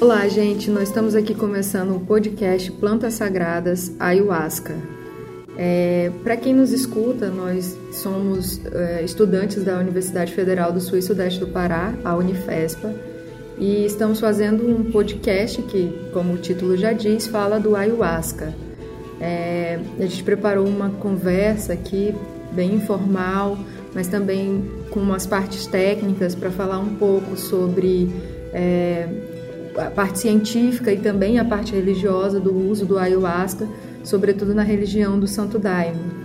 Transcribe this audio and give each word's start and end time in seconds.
Olá, 0.00 0.26
gente. 0.28 0.70
Nós 0.70 0.88
estamos 0.88 1.14
aqui 1.14 1.34
começando 1.34 1.94
o 1.94 2.00
podcast 2.00 2.72
Plantas 2.72 3.12
Sagradas 3.14 3.92
Ayahuasca. 4.00 4.74
É, 5.58 6.10
Para 6.24 6.38
quem 6.38 6.54
nos 6.54 6.72
escuta, 6.72 7.28
nós 7.28 7.76
somos 7.92 8.64
é, 8.64 9.02
estudantes 9.04 9.62
da 9.62 9.78
Universidade 9.78 10.32
Federal 10.32 10.72
do 10.72 10.80
Sul 10.80 10.96
e 10.96 11.02
Sudeste 11.02 11.38
do 11.38 11.48
Pará, 11.48 11.92
a 12.02 12.16
Unifespa, 12.16 12.94
e 13.58 13.84
estamos 13.84 14.18
fazendo 14.18 14.66
um 14.66 14.90
podcast 14.90 15.60
que, 15.64 15.92
como 16.14 16.32
o 16.32 16.38
título 16.38 16.78
já 16.78 16.94
diz, 16.94 17.26
fala 17.26 17.60
do 17.60 17.76
ayahuasca. 17.76 18.54
É, 19.20 19.78
a 19.98 20.02
gente 20.02 20.24
preparou 20.24 20.66
uma 20.66 20.88
conversa 20.88 21.74
aqui 21.74 22.14
bem 22.52 22.76
informal, 22.76 23.58
mas 23.94 24.08
também 24.08 24.64
com 24.88 25.00
umas 25.00 25.26
partes 25.26 25.66
técnicas 25.66 26.34
para 26.34 26.50
falar 26.50 26.78
um 26.78 26.94
pouco 26.94 27.36
sobre 27.36 28.08
é, 28.54 29.06
a 29.76 29.90
parte 29.90 30.18
científica 30.18 30.92
e 30.92 30.98
também 30.98 31.38
a 31.38 31.44
parte 31.44 31.74
religiosa 31.74 32.40
do 32.40 32.54
uso 32.54 32.84
do 32.84 32.98
ayahuasca, 32.98 33.66
sobretudo 34.02 34.54
na 34.54 34.62
religião 34.62 35.18
do 35.18 35.26
Santo 35.26 35.58
Daime. 35.58 36.20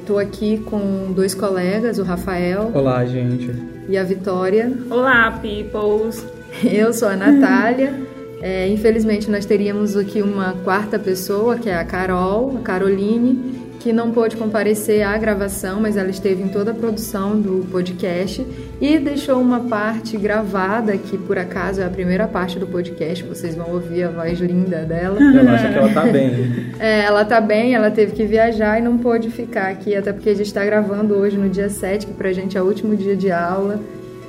Estou 0.00 0.20
é, 0.20 0.24
aqui 0.24 0.58
com 0.58 1.12
dois 1.12 1.34
colegas, 1.34 1.98
o 1.98 2.02
Rafael. 2.02 2.70
Olá, 2.74 3.04
gente. 3.04 3.54
E 3.88 3.96
a 3.96 4.02
Vitória. 4.02 4.72
Olá, 4.90 5.30
peoples. 5.40 6.26
Eu 6.64 6.92
sou 6.92 7.08
a 7.08 7.16
Natália. 7.16 7.94
É, 8.42 8.68
infelizmente, 8.68 9.30
nós 9.30 9.44
teríamos 9.44 9.96
aqui 9.96 10.22
uma 10.22 10.54
quarta 10.64 10.98
pessoa, 10.98 11.56
que 11.56 11.68
é 11.68 11.76
a 11.76 11.84
Carol, 11.84 12.56
a 12.56 12.60
Caroline, 12.60 13.49
que 13.80 13.94
não 13.94 14.12
pôde 14.12 14.36
comparecer 14.36 15.02
à 15.02 15.16
gravação, 15.16 15.80
mas 15.80 15.96
ela 15.96 16.10
esteve 16.10 16.42
em 16.42 16.48
toda 16.48 16.70
a 16.70 16.74
produção 16.74 17.40
do 17.40 17.66
podcast 17.70 18.46
e 18.78 18.98
deixou 18.98 19.40
uma 19.40 19.60
parte 19.60 20.18
gravada, 20.18 20.96
que 20.98 21.16
por 21.16 21.38
acaso 21.38 21.80
é 21.80 21.84
a 21.84 21.88
primeira 21.88 22.28
parte 22.28 22.58
do 22.58 22.66
podcast, 22.66 23.24
vocês 23.24 23.56
vão 23.56 23.70
ouvir 23.70 24.04
a 24.04 24.10
voz 24.10 24.38
linda 24.38 24.84
dela. 24.84 25.18
Ela 25.40 25.52
acha 25.52 25.72
que 25.72 25.78
ela 25.78 25.92
tá 25.92 26.02
bem. 26.04 26.30
É, 26.80 27.04
ela 27.04 27.24
tá 27.26 27.40
bem, 27.42 27.74
ela 27.74 27.90
teve 27.90 28.12
que 28.12 28.24
viajar 28.24 28.78
e 28.78 28.82
não 28.82 28.96
pôde 28.96 29.28
ficar 29.28 29.68
aqui, 29.68 29.94
até 29.94 30.12
porque 30.14 30.30
a 30.30 30.34
gente 30.34 30.46
está 30.46 30.64
gravando 30.64 31.14
hoje 31.14 31.36
no 31.36 31.48
dia 31.48 31.68
7, 31.68 32.06
que 32.06 32.14
pra 32.14 32.32
gente 32.32 32.56
é 32.56 32.62
o 32.62 32.64
último 32.64 32.96
dia 32.96 33.14
de 33.14 33.30
aula, 33.30 33.78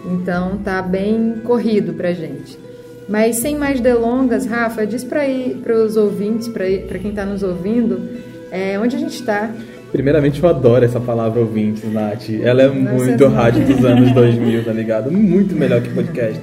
então 0.05 0.57
tá 0.57 0.81
bem 0.81 1.35
corrido 1.45 1.93
pra 1.93 2.11
gente. 2.11 2.59
Mas 3.07 3.37
sem 3.37 3.57
mais 3.57 3.79
delongas, 3.79 4.45
Rafa, 4.45 4.85
diz 4.85 5.03
para 5.03 5.23
os 5.85 5.97
ouvintes, 5.97 6.47
para 6.47 6.99
quem 6.99 7.09
está 7.09 7.25
nos 7.25 7.43
ouvindo, 7.43 8.01
é, 8.51 8.77
onde 8.77 8.95
a 8.95 8.99
gente 8.99 9.15
está? 9.15 9.49
Primeiramente, 9.91 10.41
eu 10.41 10.49
adoro 10.49 10.85
essa 10.85 10.99
palavra 10.99 11.39
ouvintes, 11.39 11.91
Nath. 11.91 12.29
Ela 12.41 12.63
é 12.63 12.67
Nossa, 12.67 13.05
muito 13.05 13.23
é 13.23 13.27
rádio 13.27 13.65
dos 13.65 13.83
anos 13.83 14.11
2000, 14.13 14.63
tá 14.63 14.71
ligado? 14.71 15.11
Muito 15.11 15.55
melhor 15.55 15.81
que 15.81 15.89
podcast. 15.89 16.39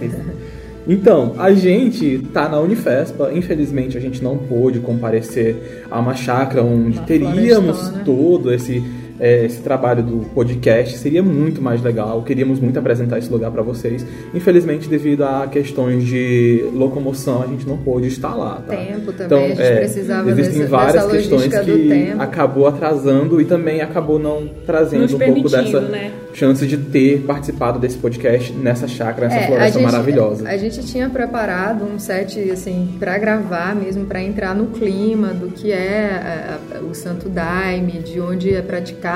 Então, 0.87 1.35
a 1.39 1.53
gente 1.53 2.19
tá 2.33 2.49
na 2.49 2.59
Unifespa. 2.59 3.31
Infelizmente, 3.33 3.97
a 3.97 4.01
gente 4.01 4.23
não 4.23 4.39
pôde 4.39 4.81
comparecer 4.81 5.85
a 5.91 6.01
uma 6.01 6.15
chácara 6.15 6.63
onde 6.63 6.99
uma 6.99 7.07
teríamos 7.07 7.91
todo 8.05 8.53
esse 8.53 8.83
é, 9.21 9.45
esse 9.45 9.61
trabalho 9.61 10.03
do 10.03 10.19
podcast 10.35 10.97
seria 10.99 11.23
muito 11.23 11.61
mais 11.61 11.83
legal. 11.83 12.23
Queríamos 12.23 12.61
muito 12.61 12.79
apresentar 12.79 13.19
esse 13.19 13.31
lugar 13.31 13.51
para 13.51 13.63
vocês. 13.63 14.07
Infelizmente, 14.33 14.89
devido 14.89 15.25
a 15.25 15.47
questões 15.47 16.05
de 16.05 16.65
locomoção, 16.73 17.43
a 17.43 17.47
gente 17.47 17.67
não 17.67 17.77
pôde 17.77 18.09
estar 18.09 18.35
lá. 18.35 18.63
Tá? 18.67 18.77
Tempo 18.77 19.13
também, 19.13 19.27
então, 19.27 19.39
a 19.39 19.49
gente 19.49 19.63
é, 19.63 19.77
precisava 19.77 20.31
Existem 20.31 20.59
dessa, 20.61 20.71
várias 20.71 21.07
dessa 21.07 21.09
questões 21.17 21.59
que 21.65 22.13
acabou 22.19 22.67
atrasando 22.67 23.41
e 23.41 23.45
também 23.45 23.81
acabou 23.81 24.19
não 24.19 24.49
trazendo 24.65 25.03
Nos 25.03 25.15
um 25.15 25.19
pouco 25.19 25.49
dessa 25.49 25.81
né? 25.81 26.13
chance 26.33 26.67
de 26.67 26.77
ter 26.77 27.23
participado 27.23 27.79
desse 27.79 27.99
podcast 27.99 28.53
nessa 28.53 28.87
chácara, 28.87 29.29
nessa 29.29 29.41
é, 29.41 29.47
floresta 29.47 29.79
a 29.79 29.83
gente, 29.83 29.93
maravilhosa. 29.93 30.49
A 30.49 30.57
gente 30.57 30.85
tinha 30.87 31.11
preparado 31.11 31.85
um 31.85 31.99
set 31.99 32.51
assim 32.51 32.97
para 32.99 33.19
gravar 33.19 33.75
mesmo, 33.75 34.07
para 34.07 34.23
entrar 34.23 34.55
no 34.55 34.67
clima 34.67 35.29
do 35.29 35.49
que 35.49 35.73
é 35.73 36.59
a, 36.73 36.79
a, 36.79 36.81
o 36.83 36.95
Santo 36.95 37.29
Daime, 37.29 37.99
de 37.99 38.21
onde 38.21 38.55
é 38.55 38.63
praticado 38.63 39.08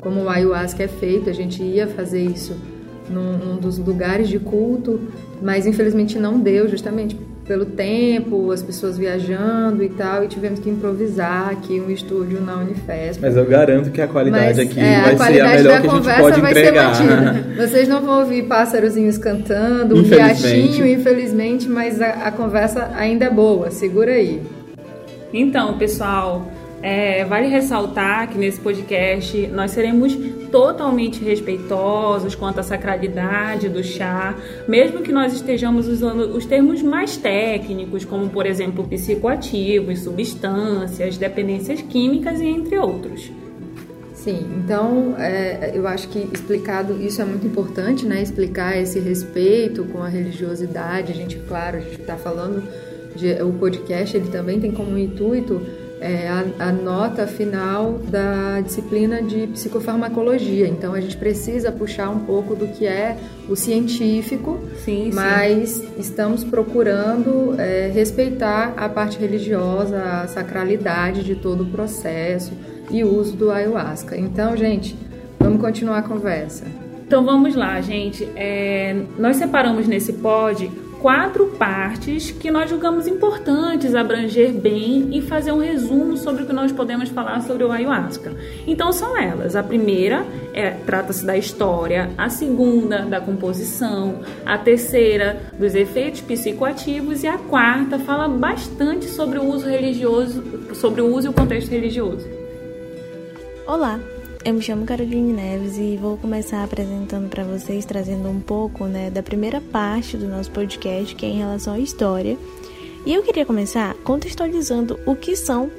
como 0.00 0.22
o 0.22 0.28
ayahuasca 0.28 0.84
é 0.84 0.88
feito, 0.88 1.28
a 1.28 1.32
gente 1.32 1.62
ia 1.62 1.86
fazer 1.86 2.22
isso 2.22 2.56
num, 3.10 3.36
num 3.36 3.56
dos 3.56 3.78
lugares 3.78 4.28
de 4.28 4.38
culto, 4.38 5.00
mas 5.42 5.66
infelizmente 5.66 6.18
não 6.18 6.38
deu, 6.38 6.68
justamente 6.68 7.16
pelo 7.48 7.64
tempo, 7.64 8.52
as 8.52 8.62
pessoas 8.62 8.98
viajando 8.98 9.82
e 9.82 9.88
tal, 9.88 10.22
e 10.22 10.28
tivemos 10.28 10.60
que 10.60 10.68
improvisar 10.68 11.48
aqui 11.48 11.80
um 11.80 11.90
estúdio 11.90 12.42
na 12.42 12.56
Unifesp. 12.56 13.22
Mas 13.22 13.34
eu 13.34 13.46
garanto 13.46 13.90
que 13.90 14.02
a 14.02 14.06
qualidade 14.06 14.44
Mas, 14.44 14.58
aqui 14.58 14.78
é, 14.78 15.00
vai 15.00 15.14
a 15.14 15.16
ser 15.16 15.40
a 15.40 15.48
melhor 15.48 15.80
que 15.80 15.86
a 15.86 15.90
gente 15.90 16.20
pode 16.20 16.40
entregar. 16.40 16.92
Vocês 17.56 17.88
não 17.88 18.02
vão 18.02 18.20
ouvir 18.20 18.42
pássarozinhos 18.42 19.16
cantando, 19.16 19.96
um 19.96 20.02
riachinho, 20.02 20.86
infelizmente, 20.86 21.66
mas 21.66 22.02
a, 22.02 22.26
a 22.26 22.30
conversa 22.30 22.90
ainda 22.94 23.24
é 23.24 23.30
boa, 23.30 23.70
segura 23.70 24.12
aí. 24.12 24.42
Então, 25.32 25.78
pessoal, 25.78 26.46
é, 26.82 27.24
vale 27.24 27.48
ressaltar 27.48 28.28
que 28.28 28.38
nesse 28.38 28.60
podcast 28.60 29.46
nós 29.48 29.72
seremos 29.72 30.16
totalmente 30.50 31.22
respeitosos 31.22 32.34
quanto 32.34 32.60
à 32.60 32.62
sacralidade 32.62 33.68
do 33.68 33.82
chá, 33.82 34.36
mesmo 34.66 35.02
que 35.02 35.12
nós 35.12 35.32
estejamos 35.32 35.88
usando 35.88 36.36
os 36.36 36.46
termos 36.46 36.82
mais 36.82 37.16
técnicos, 37.16 38.04
como 38.04 38.28
por 38.28 38.46
exemplo 38.46 38.86
psicoativos, 38.86 40.00
substâncias, 40.00 41.18
dependências 41.18 41.82
químicas 41.82 42.40
e 42.40 42.46
entre 42.46 42.78
outros. 42.78 43.30
Sim, 44.14 44.46
então 44.64 45.14
é, 45.18 45.72
eu 45.74 45.86
acho 45.86 46.08
que 46.08 46.18
explicado 46.32 47.00
isso 47.00 47.22
é 47.22 47.24
muito 47.24 47.46
importante, 47.46 48.04
né? 48.04 48.20
Explicar 48.20 48.76
esse 48.76 48.98
respeito 48.98 49.84
com 49.84 50.02
a 50.02 50.08
religiosidade. 50.08 51.12
A 51.12 51.14
gente, 51.14 51.38
claro, 51.48 51.76
a 51.76 51.80
gente 51.80 52.00
está 52.00 52.16
falando 52.16 52.62
de, 53.14 53.40
o 53.42 53.52
podcast, 53.52 54.16
ele 54.16 54.28
também 54.28 54.60
tem 54.60 54.72
como 54.72 54.98
intuito 54.98 55.62
é, 56.00 56.28
a, 56.28 56.68
a, 56.68 56.72
nota 56.72 57.26
final 57.26 57.94
da 58.08 58.60
disciplina 58.60 59.22
de 59.22 59.46
psicofarmacologia. 59.48 60.68
Então 60.68 60.94
a 60.94 61.00
gente 61.00 61.16
precisa 61.16 61.72
puxar 61.72 62.08
um 62.10 62.20
pouco 62.20 62.54
do 62.54 62.66
que 62.68 62.86
é 62.86 63.16
o 63.48 63.56
científico, 63.56 64.58
sim, 64.84 65.10
mas 65.12 65.70
sim. 65.70 65.88
estamos 65.98 66.44
procurando 66.44 67.54
é, 67.58 67.90
respeitar 67.92 68.74
a 68.76 68.88
parte 68.88 69.18
religiosa, 69.18 70.02
a 70.02 70.28
sacralidade 70.28 71.24
de 71.24 71.34
todo 71.34 71.62
o 71.62 71.66
processo 71.66 72.52
e 72.90 73.04
uso 73.04 73.36
do 73.36 73.50
ayahuasca. 73.50 74.16
Então, 74.16 74.56
gente, 74.56 74.96
vamos 75.38 75.60
continuar 75.60 75.98
a 75.98 76.02
conversa. 76.02 76.64
Então 77.06 77.24
vamos 77.24 77.54
lá, 77.54 77.80
gente. 77.80 78.28
É, 78.36 78.94
nós 79.18 79.36
separamos 79.36 79.88
nesse 79.88 80.12
pod 80.12 80.70
quatro 81.00 81.46
partes 81.58 82.30
que 82.30 82.50
nós 82.50 82.68
julgamos 82.68 83.06
importantes 83.06 83.94
abranger 83.94 84.52
bem 84.52 85.08
e 85.16 85.22
fazer 85.22 85.52
um 85.52 85.58
resumo 85.58 86.16
sobre 86.16 86.42
o 86.42 86.46
que 86.46 86.52
nós 86.52 86.72
podemos 86.72 87.08
falar 87.08 87.40
sobre 87.42 87.64
o 87.64 87.72
ayahuasca. 87.72 88.32
Então 88.66 88.92
são 88.92 89.16
elas. 89.16 89.56
A 89.56 89.62
primeira 89.62 90.24
é 90.52 90.70
trata-se 90.70 91.24
da 91.24 91.36
história, 91.36 92.10
a 92.16 92.28
segunda 92.28 93.02
da 93.02 93.20
composição, 93.20 94.20
a 94.44 94.58
terceira 94.58 95.40
dos 95.58 95.74
efeitos 95.74 96.20
psicoativos 96.20 97.22
e 97.22 97.26
a 97.26 97.38
quarta 97.38 97.98
fala 97.98 98.28
bastante 98.28 99.06
sobre 99.06 99.38
o 99.38 99.44
uso 99.44 99.68
religioso, 99.68 100.42
sobre 100.74 101.00
o 101.00 101.14
uso 101.14 101.28
e 101.28 101.30
o 101.30 101.32
contexto 101.32 101.70
religioso. 101.70 102.26
Olá, 103.66 104.00
eu 104.48 104.54
me 104.54 104.62
chamo 104.62 104.86
Caroline 104.86 105.34
Neves 105.34 105.76
e 105.76 105.98
vou 105.98 106.16
começar 106.16 106.64
apresentando 106.64 107.28
para 107.28 107.44
vocês, 107.44 107.84
trazendo 107.84 108.30
um 108.30 108.40
pouco 108.40 108.86
né, 108.86 109.10
da 109.10 109.22
primeira 109.22 109.60
parte 109.60 110.16
do 110.16 110.26
nosso 110.26 110.50
podcast, 110.52 111.14
que 111.14 111.26
é 111.26 111.28
em 111.28 111.36
relação 111.36 111.74
à 111.74 111.78
história. 111.78 112.34
E 113.04 113.12
eu 113.12 113.22
queria 113.22 113.44
começar 113.44 113.92
contextualizando 114.04 114.98
o 115.04 115.14
que 115.14 115.36
são 115.36 115.70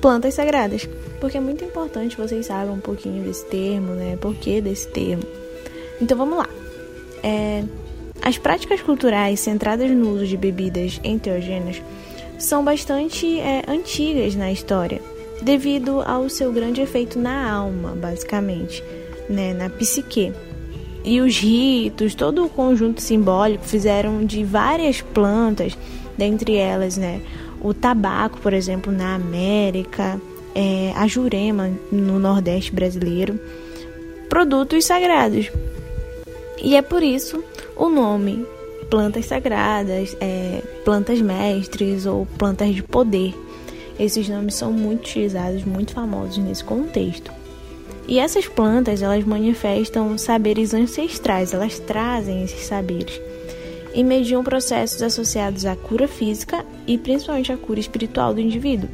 plantas 0.00 0.32
sagradas, 0.32 0.88
porque 1.20 1.36
é 1.36 1.40
muito 1.40 1.62
importante 1.62 2.16
vocês 2.16 2.46
saibam 2.46 2.76
um 2.76 2.80
pouquinho 2.80 3.22
desse 3.22 3.44
termo, 3.44 3.92
né? 3.92 4.16
Por 4.18 4.34
que 4.34 4.62
desse 4.62 4.88
termo? 4.88 5.24
Então 6.00 6.16
vamos 6.16 6.38
lá. 6.38 6.48
É, 7.22 7.64
as 8.22 8.38
práticas 8.38 8.80
culturais 8.80 9.40
centradas 9.40 9.90
no 9.90 10.14
uso 10.14 10.26
de 10.26 10.38
bebidas 10.38 10.98
enteogêneas 11.04 11.82
são 12.38 12.64
bastante 12.64 13.38
é, 13.40 13.62
antigas 13.68 14.34
na 14.34 14.50
história 14.50 15.02
devido 15.42 16.02
ao 16.02 16.28
seu 16.28 16.52
grande 16.52 16.80
efeito 16.80 17.18
na 17.18 17.50
alma, 17.50 17.90
basicamente, 17.90 18.82
né, 19.28 19.52
na 19.52 19.68
psique. 19.68 20.32
E 21.04 21.20
os 21.20 21.38
ritos, 21.38 22.14
todo 22.14 22.44
o 22.44 22.48
conjunto 22.48 23.00
simbólico 23.00 23.64
fizeram 23.64 24.24
de 24.24 24.42
várias 24.44 25.00
plantas, 25.00 25.76
dentre 26.16 26.56
elas, 26.56 26.96
né, 26.96 27.20
o 27.60 27.72
tabaco, 27.72 28.38
por 28.40 28.52
exemplo, 28.52 28.92
na 28.92 29.14
América, 29.14 30.20
é, 30.54 30.92
a 30.96 31.06
jurema 31.06 31.70
no 31.92 32.18
Nordeste 32.18 32.72
brasileiro, 32.72 33.38
produtos 34.28 34.84
sagrados. 34.84 35.50
E 36.62 36.74
é 36.74 36.82
por 36.82 37.02
isso 37.02 37.44
o 37.76 37.88
nome 37.88 38.44
plantas 38.88 39.26
sagradas, 39.26 40.16
é, 40.20 40.62
plantas 40.84 41.20
mestres 41.20 42.06
ou 42.06 42.26
plantas 42.38 42.74
de 42.74 42.82
poder 42.82 43.34
esses 43.98 44.28
nomes 44.28 44.54
são 44.54 44.72
muito 44.72 45.00
utilizados, 45.00 45.64
muito 45.64 45.92
famosos 45.92 46.38
nesse 46.38 46.62
contexto. 46.62 47.32
E 48.08 48.18
essas 48.18 48.46
plantas, 48.46 49.02
elas 49.02 49.24
manifestam 49.24 50.16
saberes 50.16 50.72
ancestrais, 50.72 51.52
elas 51.52 51.78
trazem 51.78 52.44
esses 52.44 52.66
saberes. 52.66 53.20
e 53.94 54.04
mediam 54.04 54.44
processos 54.44 55.00
associados 55.00 55.64
à 55.64 55.74
cura 55.74 56.06
física 56.06 56.66
e 56.86 56.98
principalmente 56.98 57.50
à 57.50 57.56
cura 57.56 57.80
espiritual 57.80 58.34
do 58.34 58.40
indivíduo, 58.42 58.90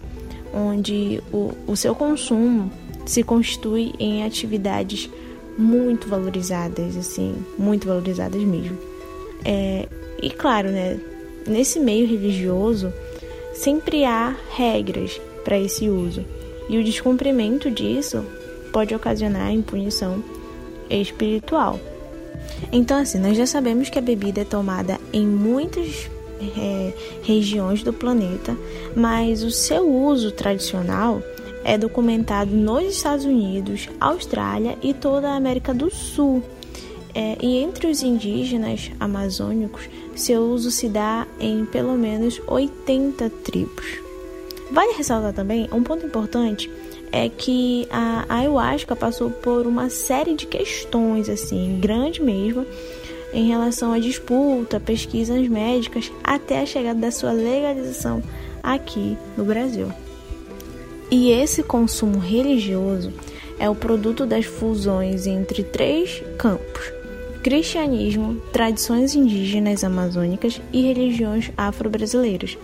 onde 0.54 1.20
o, 1.32 1.50
o 1.66 1.76
seu 1.76 1.93
consumo 1.93 2.70
se 3.05 3.25
constitui 3.25 3.93
em 3.98 4.25
atividades 4.25 5.10
muito 5.58 6.08
valorizadas, 6.08 6.96
assim, 6.96 7.34
muito 7.58 7.88
valorizadas 7.88 8.40
mesmo. 8.43 8.78
É, 9.44 9.88
e 10.22 10.31
claro, 10.31 10.70
né, 10.70 11.00
nesse 11.48 11.81
meio 11.81 12.06
religioso 12.06 12.93
sempre 13.54 14.04
há 14.04 14.34
regras 14.50 15.20
para 15.44 15.58
esse 15.58 15.88
uso, 15.88 16.25
e 16.69 16.78
o 16.78 16.84
descumprimento 16.84 17.70
disso 17.70 18.25
pode 18.72 18.94
ocasionar 18.94 19.52
impunição 19.52 20.22
espiritual. 20.88 21.78
Então, 22.72 22.99
assim, 22.99 23.19
nós 23.19 23.37
já 23.37 23.46
sabemos 23.46 23.88
que 23.88 23.99
a 23.99 24.02
bebida 24.02 24.40
é 24.40 24.44
tomada 24.44 24.99
em 25.12 25.26
muitas 25.26 26.10
é, 26.58 26.93
regiões 27.22 27.82
do 27.82 27.93
planeta, 27.93 28.56
mas 28.96 29.43
o 29.43 29.50
seu 29.50 29.88
uso 29.88 30.31
tradicional 30.32 31.22
é 31.64 31.78
documentado 31.78 32.55
nos 32.55 32.84
Estados 32.84 33.25
Unidos, 33.25 33.88
Austrália 34.00 34.76
e 34.82 34.93
toda 34.93 35.28
a 35.28 35.37
América 35.37 35.72
do 35.72 35.90
Sul. 35.90 36.43
É, 37.14 37.37
e 37.43 37.58
entre 37.58 37.88
os 37.88 38.02
indígenas 38.02 38.90
amazônicos, 38.98 39.82
seu 40.14 40.42
uso 40.42 40.70
se 40.70 40.88
dá 40.88 41.26
em 41.40 41.64
pelo 41.64 41.96
menos 41.96 42.40
80 42.46 43.30
tribos. 43.42 43.86
Vale 44.70 44.94
ressaltar 44.94 45.32
também 45.32 45.68
um 45.72 45.82
ponto 45.82 46.06
importante 46.06 46.70
é 47.12 47.28
que 47.28 47.86
a 47.90 48.24
ayahuasca 48.28 48.96
passou 48.96 49.30
por 49.30 49.66
uma 49.66 49.90
série 49.90 50.34
de 50.34 50.46
questões, 50.46 51.28
assim, 51.28 51.78
grande 51.78 52.22
mesmo, 52.22 52.64
em 53.34 53.48
relação 53.48 53.92
à 53.92 53.98
disputa, 53.98 54.80
pesquisas 54.80 55.46
médicas, 55.46 56.10
até 56.24 56.60
a 56.60 56.66
chegada 56.66 56.98
da 56.98 57.10
sua 57.10 57.32
legalização 57.32 58.22
aqui 58.62 59.16
no 59.36 59.44
Brasil. 59.44 59.92
E 61.10 61.30
esse 61.30 61.62
consumo 61.62 62.18
religioso 62.18 63.12
é 63.58 63.68
o 63.68 63.74
produto 63.74 64.24
das 64.24 64.46
fusões 64.46 65.26
entre 65.26 65.62
três 65.62 66.22
campos: 66.38 66.92
cristianismo, 67.42 68.36
tradições 68.52 69.14
indígenas 69.14 69.84
amazônicas 69.84 70.60
e 70.72 70.82
religiões 70.82 71.50
afro-brasileiras 71.56 72.56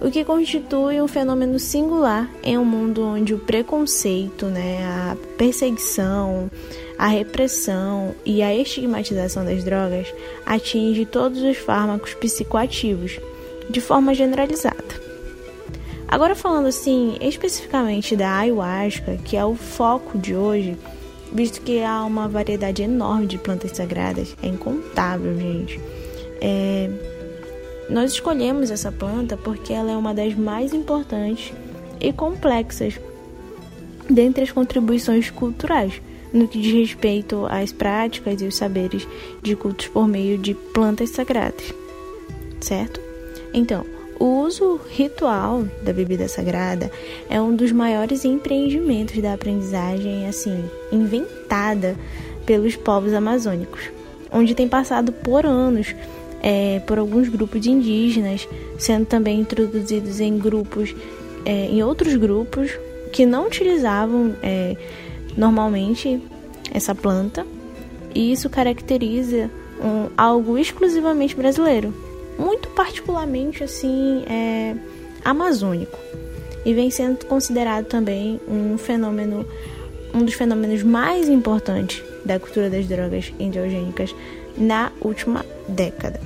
o 0.00 0.10
que 0.10 0.24
constitui 0.24 1.00
um 1.00 1.08
fenômeno 1.08 1.58
singular 1.58 2.30
em 2.42 2.58
um 2.58 2.64
mundo 2.64 3.02
onde 3.02 3.32
o 3.34 3.38
preconceito, 3.38 4.46
né, 4.46 4.84
a 4.84 5.16
perseguição, 5.38 6.50
a 6.98 7.06
repressão 7.06 8.14
e 8.24 8.42
a 8.42 8.54
estigmatização 8.54 9.44
das 9.44 9.64
drogas 9.64 10.06
atinge 10.44 11.06
todos 11.06 11.42
os 11.42 11.56
fármacos 11.56 12.14
psicoativos 12.14 13.18
de 13.68 13.80
forma 13.80 14.14
generalizada. 14.14 15.06
Agora 16.08 16.36
falando 16.36 16.66
assim 16.66 17.16
especificamente 17.20 18.14
da 18.14 18.38
ayahuasca, 18.38 19.18
que 19.24 19.36
é 19.36 19.44
o 19.44 19.54
foco 19.54 20.18
de 20.18 20.34
hoje, 20.34 20.76
visto 21.32 21.60
que 21.62 21.82
há 21.82 22.04
uma 22.04 22.28
variedade 22.28 22.82
enorme 22.82 23.26
de 23.26 23.38
plantas 23.38 23.72
sagradas, 23.72 24.36
é 24.42 24.48
incontável, 24.48 25.36
gente. 25.38 25.80
É, 26.40 26.90
nós 27.88 28.12
escolhemos 28.12 28.70
essa 28.70 28.90
planta 28.90 29.36
porque 29.36 29.72
ela 29.72 29.90
é 29.90 29.96
uma 29.96 30.12
das 30.12 30.34
mais 30.34 30.72
importantes 30.72 31.52
e 32.00 32.12
complexas 32.12 33.00
dentre 34.08 34.44
as 34.44 34.52
contribuições 34.52 35.30
culturais 35.30 36.00
no 36.32 36.46
que 36.46 36.60
diz 36.60 36.72
respeito 36.72 37.46
às 37.46 37.72
práticas 37.72 38.40
e 38.42 38.46
os 38.46 38.56
saberes 38.56 39.06
de 39.42 39.56
cultos 39.56 39.88
por 39.88 40.06
meio 40.06 40.36
de 40.36 40.54
plantas 40.54 41.10
sagradas, 41.10 41.72
certo? 42.60 43.00
Então, 43.54 43.86
o 44.18 44.42
uso 44.42 44.80
ritual 44.90 45.64
da 45.82 45.92
bebida 45.92 46.28
sagrada 46.28 46.90
é 47.28 47.40
um 47.40 47.54
dos 47.54 47.72
maiores 47.72 48.24
empreendimentos 48.24 49.20
da 49.20 49.34
aprendizagem 49.34 50.26
assim 50.26 50.64
inventada 50.90 51.96
pelos 52.46 52.76
povos 52.76 53.12
amazônicos, 53.12 53.90
onde 54.32 54.54
tem 54.54 54.68
passado 54.68 55.12
por 55.12 55.44
anos 55.44 55.94
é, 56.42 56.80
por 56.86 56.98
alguns 56.98 57.28
grupos 57.28 57.60
de 57.60 57.70
indígenas, 57.70 58.48
sendo 58.78 59.04
também 59.04 59.40
introduzidos 59.40 60.20
em 60.20 60.38
grupos, 60.38 60.94
é, 61.44 61.66
em 61.66 61.82
outros 61.82 62.14
grupos 62.14 62.70
que 63.12 63.26
não 63.26 63.46
utilizavam 63.46 64.34
é, 64.42 64.76
normalmente 65.36 66.22
essa 66.72 66.94
planta, 66.94 67.46
e 68.14 68.32
isso 68.32 68.48
caracteriza 68.48 69.50
um, 69.80 70.08
algo 70.16 70.56
exclusivamente 70.56 71.34
brasileiro, 71.34 71.92
muito 72.38 72.68
particularmente 72.70 73.64
assim 73.64 74.24
é, 74.28 74.74
amazônico, 75.24 75.98
e 76.64 76.74
vem 76.74 76.90
sendo 76.90 77.24
considerado 77.26 77.84
também 77.84 78.40
um 78.48 78.76
fenômeno, 78.76 79.46
um 80.12 80.24
dos 80.24 80.34
fenômenos 80.34 80.82
mais 80.82 81.28
importantes 81.28 82.02
da 82.24 82.40
cultura 82.40 82.68
das 82.68 82.86
drogas 82.86 83.32
endogenônicas 83.38 84.14
na 84.56 84.90
última 85.00 85.44
década. 85.68 86.20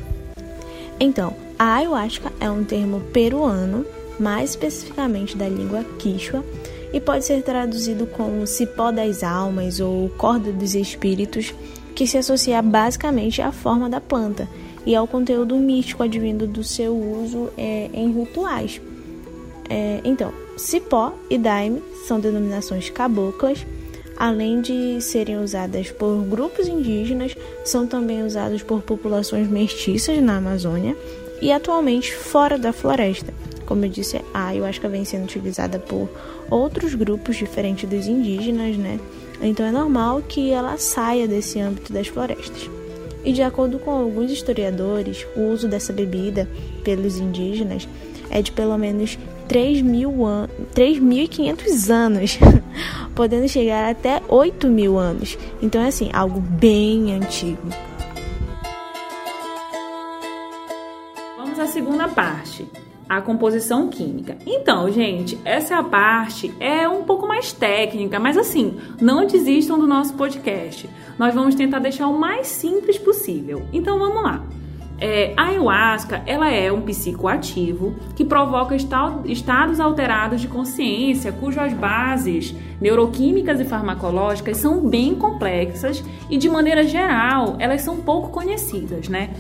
Então, 0.99 1.35
a 1.59 1.77
ayahuasca 1.77 2.33
é 2.41 2.51
um 2.51 2.65
termo 2.65 3.01
peruano, 3.13 3.85
mais 4.19 4.51
especificamente 4.51 5.37
da 5.37 5.49
língua 5.49 5.85
quichua, 5.99 6.45
e 6.93 7.01
pode 7.01 7.25
ser 7.25 7.43
traduzido 7.43 8.07
como 8.07 8.47
cipó 8.47 8.91
das 8.91 9.23
almas 9.23 9.79
ou 9.79 10.09
corda 10.11 10.51
dos 10.51 10.75
espíritos, 10.75 11.55
que 11.95 12.07
se 12.07 12.17
associa 12.17 12.63
basicamente 12.63 13.43
à 13.43 13.53
forma 13.53 13.89
da 13.91 14.01
planta 14.01 14.49
e 14.87 14.95
ao 14.95 15.07
conteúdo 15.07 15.57
místico 15.57 16.03
advindo 16.03 16.47
do 16.47 16.63
seu 16.65 16.97
uso 16.97 17.51
é, 17.57 17.91
em 17.93 18.13
rituais. 18.13 18.81
É, 19.69 20.01
então, 20.05 20.33
cipó 20.57 21.13
e 21.29 21.39
daime 21.39 21.83
são 22.07 22.19
denominações 22.19 22.91
caboclas 22.91 23.65
além 24.21 24.61
de 24.61 25.01
serem 25.01 25.39
usadas 25.39 25.91
por 25.91 26.23
grupos 26.25 26.69
indígenas, 26.69 27.35
são 27.65 27.87
também 27.87 28.23
usados 28.23 28.63
por 28.63 28.83
populações 28.83 29.49
mestiças 29.49 30.23
na 30.23 30.37
Amazônia 30.37 30.95
e 31.41 31.51
atualmente 31.51 32.15
fora 32.15 32.59
da 32.59 32.71
floresta. 32.71 33.33
Como 33.65 33.83
eu 33.87 33.89
disse, 33.89 34.21
a 34.35 34.49
ayahuasca 34.49 34.91
vem 34.91 35.07
sendo 35.07 35.25
utilizada 35.25 35.79
por 35.79 36.07
outros 36.51 36.95
grupos 36.95 37.37
diferentes 37.37 37.89
dos 37.89 38.07
indígenas, 38.07 38.77
né? 38.77 39.01
Então 39.41 39.65
é 39.65 39.73
normal 39.73 40.21
que 40.21 40.51
ela 40.51 40.77
saia 40.77 41.27
desse 41.27 41.59
âmbito 41.59 41.91
das 41.91 42.09
florestas. 42.09 42.69
E 43.25 43.33
de 43.33 43.43
acordo 43.43 43.79
com 43.79 43.91
alguns 43.91 44.31
historiadores, 44.31 45.27
o 45.37 45.53
uso 45.53 45.69
dessa 45.69 45.93
bebida 45.93 46.49
pelos 46.83 47.19
indígenas 47.19 47.87
é 48.31 48.41
de 48.41 48.51
pelo 48.53 48.79
menos 48.79 49.19
3.500 49.49 51.91
anos, 51.91 52.39
podendo 53.15 53.47
chegar 53.49 53.91
até 53.91 54.23
8 54.29 54.69
mil 54.69 54.99
anos. 54.99 55.37
Então 55.61 55.83
é 55.83 55.89
assim, 55.89 56.09
algo 56.13 56.41
bem 56.41 57.15
antigo. 57.15 57.69
Vamos 61.37 61.59
à 61.59 61.67
segunda 61.67 62.09
parte 62.09 62.67
a 63.11 63.21
composição 63.21 63.89
química. 63.89 64.37
Então, 64.47 64.89
gente, 64.93 65.37
essa 65.45 65.83
parte 65.83 66.55
é 66.61 66.89
um 66.89 67.03
pouco 67.03 67.27
mais 67.27 67.53
técnica, 67.53 68.21
mas 68.21 68.37
assim, 68.37 68.79
não 69.01 69.27
desistam 69.27 69.77
do 69.81 69.87
nosso 69.87 70.15
podcast. 70.15 70.89
Nós 71.19 71.35
vamos 71.35 71.57
tentar 71.57 71.81
deixar 71.81 72.07
o 72.07 72.17
mais 72.17 72.47
simples 72.47 72.97
possível. 72.99 73.67
Então, 73.73 73.99
vamos 73.99 74.23
lá. 74.23 74.45
É, 75.01 75.33
a 75.37 75.47
ayahuasca 75.47 76.23
ela 76.25 76.51
é 76.51 76.71
um 76.71 76.83
psicoativo 76.83 77.97
que 78.15 78.25
provoca 78.25 78.77
estados 78.77 79.81
alterados 79.81 80.41
de 80.41 80.47
consciência, 80.47 81.33
cujas 81.33 81.73
bases 81.73 82.55
neuroquímicas 82.81 83.59
e 83.59 83.65
farmacológicas 83.65 84.59
são 84.59 84.87
bem 84.89 85.17
complexas 85.17 86.05
e, 86.29 86.37
de 86.37 86.49
maneira 86.49 86.85
geral, 86.85 87.57
elas 87.59 87.81
são 87.81 87.97
pouco 87.97 88.29
conhecidas, 88.29 89.09
né? 89.09 89.31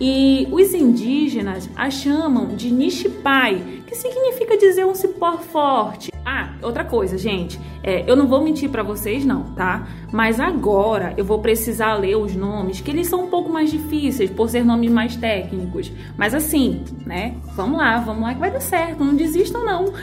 E 0.00 0.46
os 0.50 0.74
indígenas 0.74 1.68
a 1.74 1.90
chamam 1.90 2.54
de 2.54 2.70
Nishipai, 2.70 3.82
que 3.86 3.94
significa 3.94 4.56
dizer 4.56 4.84
um 4.84 4.94
cipó 4.94 5.38
forte. 5.38 6.15
Ah, 6.38 6.50
outra 6.60 6.84
coisa, 6.84 7.16
gente, 7.16 7.58
é, 7.82 8.04
eu 8.06 8.14
não 8.14 8.26
vou 8.26 8.44
mentir 8.44 8.68
para 8.68 8.82
vocês 8.82 9.24
não, 9.24 9.44
tá? 9.54 9.86
Mas 10.12 10.38
agora 10.38 11.14
eu 11.16 11.24
vou 11.24 11.38
precisar 11.38 11.94
ler 11.94 12.14
os 12.16 12.36
nomes, 12.36 12.78
que 12.78 12.90
eles 12.90 13.06
são 13.06 13.24
um 13.24 13.28
pouco 13.28 13.50
mais 13.50 13.70
difíceis 13.70 14.28
por 14.28 14.50
ser 14.50 14.62
nomes 14.62 14.90
mais 14.90 15.16
técnicos. 15.16 15.90
Mas 16.14 16.34
assim, 16.34 16.84
né? 17.06 17.36
Vamos 17.54 17.78
lá, 17.78 18.00
vamos 18.00 18.22
lá 18.22 18.34
que 18.34 18.40
vai 18.40 18.50
dar 18.50 18.60
certo, 18.60 19.02
não 19.02 19.14
desistam 19.14 19.64
não. 19.64 19.94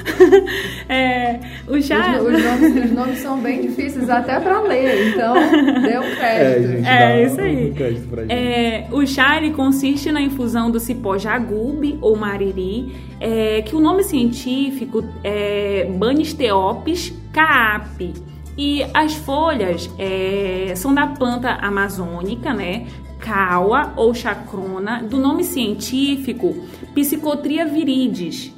é, 0.89 1.39
o 1.67 1.79
chá... 1.79 2.17
Os, 2.17 2.33
os, 2.33 2.43
nomes, 2.43 2.85
os, 2.85 2.91
nomes, 2.91 3.19
são 3.19 3.39
bem 3.39 3.61
difíceis 3.61 4.09
até 4.09 4.39
para 4.39 4.59
ler, 4.61 5.13
então 5.13 5.35
dê 5.83 5.99
um 5.99 6.15
crédito. 6.15 6.23
É, 6.23 6.61
gente, 6.61 6.87
é 6.87 7.25
isso 7.25 7.41
aí. 7.41 7.71
Um 7.71 8.25
é, 8.27 8.87
o 8.91 9.05
chá 9.05 9.37
ele 9.37 9.51
consiste 9.51 10.11
na 10.11 10.19
infusão 10.19 10.71
do 10.71 10.79
cipó 10.79 11.15
jagube 11.15 11.99
ou 12.01 12.15
mariri, 12.15 12.91
é, 13.23 13.61
que 13.61 13.73
o 13.73 13.79
nome 13.79 14.03
científico 14.03 15.01
é 15.23 15.85
Banisteopis 15.97 17.13
caap, 17.31 18.13
E 18.57 18.85
as 18.93 19.15
folhas 19.15 19.89
é, 19.97 20.73
são 20.75 20.93
da 20.93 21.07
planta 21.07 21.51
amazônica, 21.51 22.53
né? 22.53 22.85
Caua 23.19 23.93
ou 23.95 24.13
chacrona, 24.13 25.01
do 25.01 25.17
nome 25.17 25.45
científico 25.45 26.53
Psicotria 26.93 27.65
viridis. 27.65 28.53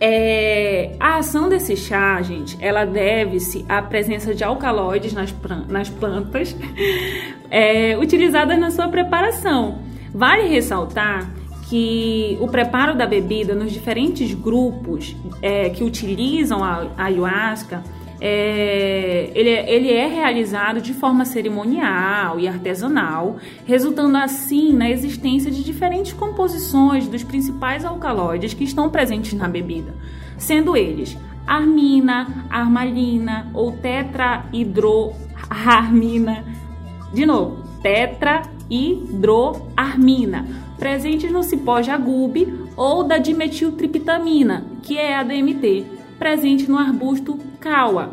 É, 0.00 0.96
a 0.98 1.18
ação 1.18 1.48
desse 1.48 1.76
chá, 1.76 2.22
gente, 2.22 2.56
ela 2.60 2.86
deve-se 2.86 3.66
à 3.68 3.82
presença 3.82 4.34
de 4.34 4.42
alcaloides 4.42 5.12
nas, 5.12 5.34
nas 5.68 5.90
plantas 5.90 6.56
é, 7.50 7.98
utilizadas 7.98 8.58
na 8.58 8.70
sua 8.70 8.88
preparação. 8.88 9.80
Vale 10.14 10.48
ressaltar 10.48 11.37
que 11.68 12.38
o 12.40 12.48
preparo 12.48 12.96
da 12.96 13.06
bebida 13.06 13.54
nos 13.54 13.70
diferentes 13.72 14.32
grupos 14.32 15.14
é, 15.42 15.68
que 15.70 15.84
utilizam 15.84 16.64
a, 16.64 16.86
a 16.96 17.04
ayahuasca 17.04 17.84
é, 18.20 19.30
ele, 19.34 19.50
é, 19.50 19.72
ele 19.72 19.92
é 19.92 20.08
realizado 20.08 20.80
de 20.80 20.92
forma 20.92 21.24
cerimonial 21.24 22.40
e 22.40 22.48
artesanal, 22.48 23.36
resultando 23.64 24.16
assim 24.16 24.72
na 24.72 24.90
existência 24.90 25.52
de 25.52 25.62
diferentes 25.62 26.12
composições 26.12 27.06
dos 27.06 27.22
principais 27.22 27.84
alcaloides 27.84 28.54
que 28.54 28.64
estão 28.64 28.90
presentes 28.90 29.34
na 29.34 29.46
bebida, 29.46 29.94
sendo 30.36 30.76
eles 30.76 31.16
armina, 31.46 32.44
armalina 32.50 33.48
ou 33.54 33.70
tetrahidroarmina. 33.72 36.44
De 37.14 37.24
novo, 37.24 37.62
tetrahidroarmina, 37.80 40.67
presentes 40.78 41.30
no 41.30 41.42
cipó 41.42 41.82
jagube 41.82 42.66
ou 42.76 43.02
da 43.04 43.18
dimetiltriptamina, 43.18 44.64
que 44.82 44.96
é 44.96 45.16
a 45.16 45.22
DMT, 45.22 45.84
presente 46.18 46.70
no 46.70 46.78
arbusto 46.78 47.38
Kawa. 47.60 48.12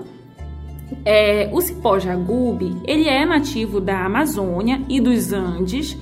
É, 1.03 1.49
o 1.51 1.61
cipó 1.61 1.99
jagube, 1.99 2.75
ele 2.85 3.07
é 3.07 3.25
nativo 3.25 3.79
da 3.79 4.05
Amazônia 4.05 4.81
e 4.89 4.99
dos 4.99 5.31
Andes, 5.31 5.97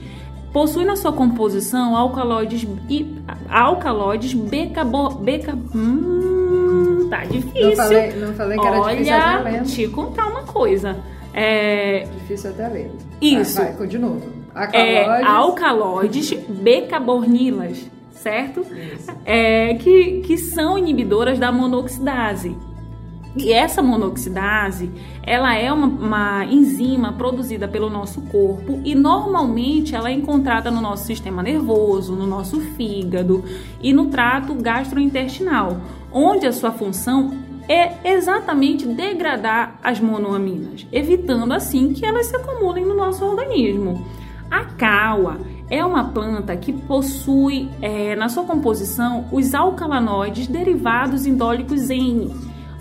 possui 0.51 0.85
na 0.85 0.95
sua 0.95 1.11
composição 1.11 1.95
alcaloides 1.95 2.67
e 2.89 3.15
alcaloides 3.49 4.33
becabo, 4.33 5.09
beca, 5.15 5.57
hum, 5.75 7.07
tá 7.09 7.23
difícil. 7.25 7.69
Não 7.69 7.75
falei, 7.75 8.13
não 8.13 8.33
falei 8.33 8.57
que 8.57 8.67
era 8.67 8.79
Olha, 8.79 8.95
difícil 8.95 9.15
Olha, 9.15 9.61
te 9.63 9.87
contar 9.87 10.27
uma 10.27 10.43
coisa. 10.43 10.97
É... 11.33 12.07
Difícil 12.19 12.51
até 12.51 12.67
ler. 12.67 12.91
Isso. 13.19 13.57
Vai, 13.57 13.73
vai 13.73 13.87
novo. 14.53 14.75
É, 14.75 15.23
alcaloides 15.23 16.33
becabornilas, 16.47 17.89
certo? 18.11 18.65
É, 19.25 19.73
que, 19.75 20.21
que 20.21 20.37
são 20.37 20.77
inibidoras 20.77 21.39
da 21.39 21.51
monoxidase. 21.51 22.55
E 23.35 23.51
essa 23.51 23.81
monoxidase, 23.81 24.91
ela 25.23 25.55
é 25.55 25.71
uma, 25.73 25.87
uma, 25.87 26.45
enzima 26.45 27.13
produzida 27.13 27.67
pelo 27.67 27.89
nosso 27.89 28.21
corpo 28.21 28.79
e 28.85 28.93
normalmente 28.93 29.95
ela 29.95 30.09
é 30.09 30.13
encontrada 30.13 30.69
no 30.69 30.79
nosso 30.79 31.05
sistema 31.05 31.41
nervoso, 31.41 32.15
no 32.15 32.27
nosso 32.27 32.61
fígado 32.61 33.43
e 33.81 33.91
no 33.91 34.05
trato 34.05 34.53
gastrointestinal, 34.53 35.81
onde 36.11 36.45
a 36.45 36.53
sua 36.53 36.71
função 36.71 37.31
é 37.67 38.13
exatamente 38.13 38.85
degradar 38.85 39.79
as 39.83 39.99
monoaminas, 39.99 40.85
evitando 40.91 41.53
assim 41.53 41.91
que 41.91 42.05
elas 42.05 42.27
se 42.27 42.35
acumulem 42.35 42.85
no 42.85 42.93
nosso 42.93 43.25
organismo. 43.25 44.05
A 44.53 44.65
caua 44.65 45.39
é 45.67 45.83
uma 45.83 46.09
planta 46.09 46.55
que 46.55 46.71
possui 46.71 47.71
é, 47.81 48.15
na 48.15 48.29
sua 48.29 48.43
composição 48.43 49.25
os 49.31 49.55
alcalanoides 49.55 50.45
derivados 50.45 51.25
indólicos 51.25 51.89
N 51.89 52.31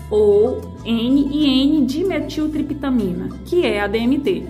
ou 0.07 0.61
N 0.85 1.29
e 1.31 1.79
N-dimetiltriptamina, 1.79 3.29
que 3.43 3.65
é 3.65 3.81
a 3.81 3.87
DMT, 3.87 4.49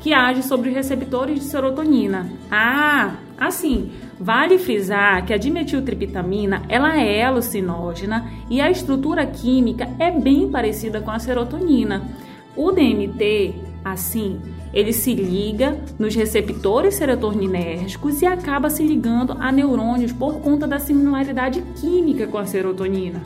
que 0.00 0.14
age 0.14 0.42
sobre 0.44 0.70
os 0.70 0.74
receptores 0.74 1.40
de 1.40 1.44
serotonina. 1.44 2.32
Ah, 2.50 3.16
assim, 3.38 3.92
vale 4.18 4.56
frisar 4.56 5.26
que 5.26 5.34
a 5.34 5.36
dimetiltriptamina 5.36 6.62
ela 6.70 6.96
é 6.96 7.22
alucinógena 7.22 8.32
e 8.48 8.62
a 8.62 8.70
estrutura 8.70 9.26
química 9.26 9.90
é 9.98 10.10
bem 10.10 10.50
parecida 10.50 11.02
com 11.02 11.10
a 11.10 11.18
serotonina. 11.18 12.08
O 12.56 12.72
DMT, 12.72 13.71
assim, 13.84 14.40
ele 14.72 14.92
se 14.92 15.14
liga 15.14 15.78
nos 15.98 16.14
receptores 16.14 16.94
serotoninérgicos 16.94 18.22
e 18.22 18.26
acaba 18.26 18.70
se 18.70 18.82
ligando 18.82 19.36
a 19.38 19.50
neurônios 19.50 20.12
por 20.12 20.40
conta 20.40 20.66
da 20.66 20.78
similaridade 20.78 21.62
química 21.80 22.26
com 22.26 22.38
a 22.38 22.46
serotonina 22.46 23.22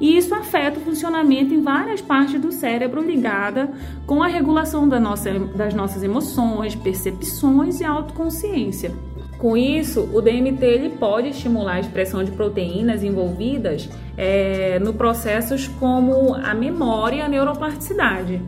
e 0.00 0.16
isso 0.16 0.34
afeta 0.34 0.80
o 0.80 0.82
funcionamento 0.82 1.52
em 1.52 1.60
várias 1.60 2.00
partes 2.00 2.40
do 2.40 2.50
cérebro 2.50 3.02
ligada 3.02 3.70
com 4.06 4.22
a 4.22 4.26
regulação 4.26 4.88
da 4.88 4.98
nossa, 4.98 5.30
das 5.54 5.74
nossas 5.74 6.02
emoções, 6.02 6.74
percepções 6.74 7.80
e 7.80 7.84
autoconsciência. 7.84 8.92
Com 9.36 9.56
isso, 9.56 10.08
o 10.12 10.20
DMT 10.20 10.64
ele 10.64 10.90
pode 10.90 11.28
estimular 11.28 11.74
a 11.74 11.80
expressão 11.80 12.24
de 12.24 12.30
proteínas 12.30 13.02
envolvidas 13.02 13.88
é, 14.16 14.78
no 14.78 14.94
processos 14.94 15.68
como 15.68 16.34
a 16.34 16.54
memória 16.54 17.16
e 17.16 17.20
a 17.20 17.28
neuroplasticidade. 17.28 18.42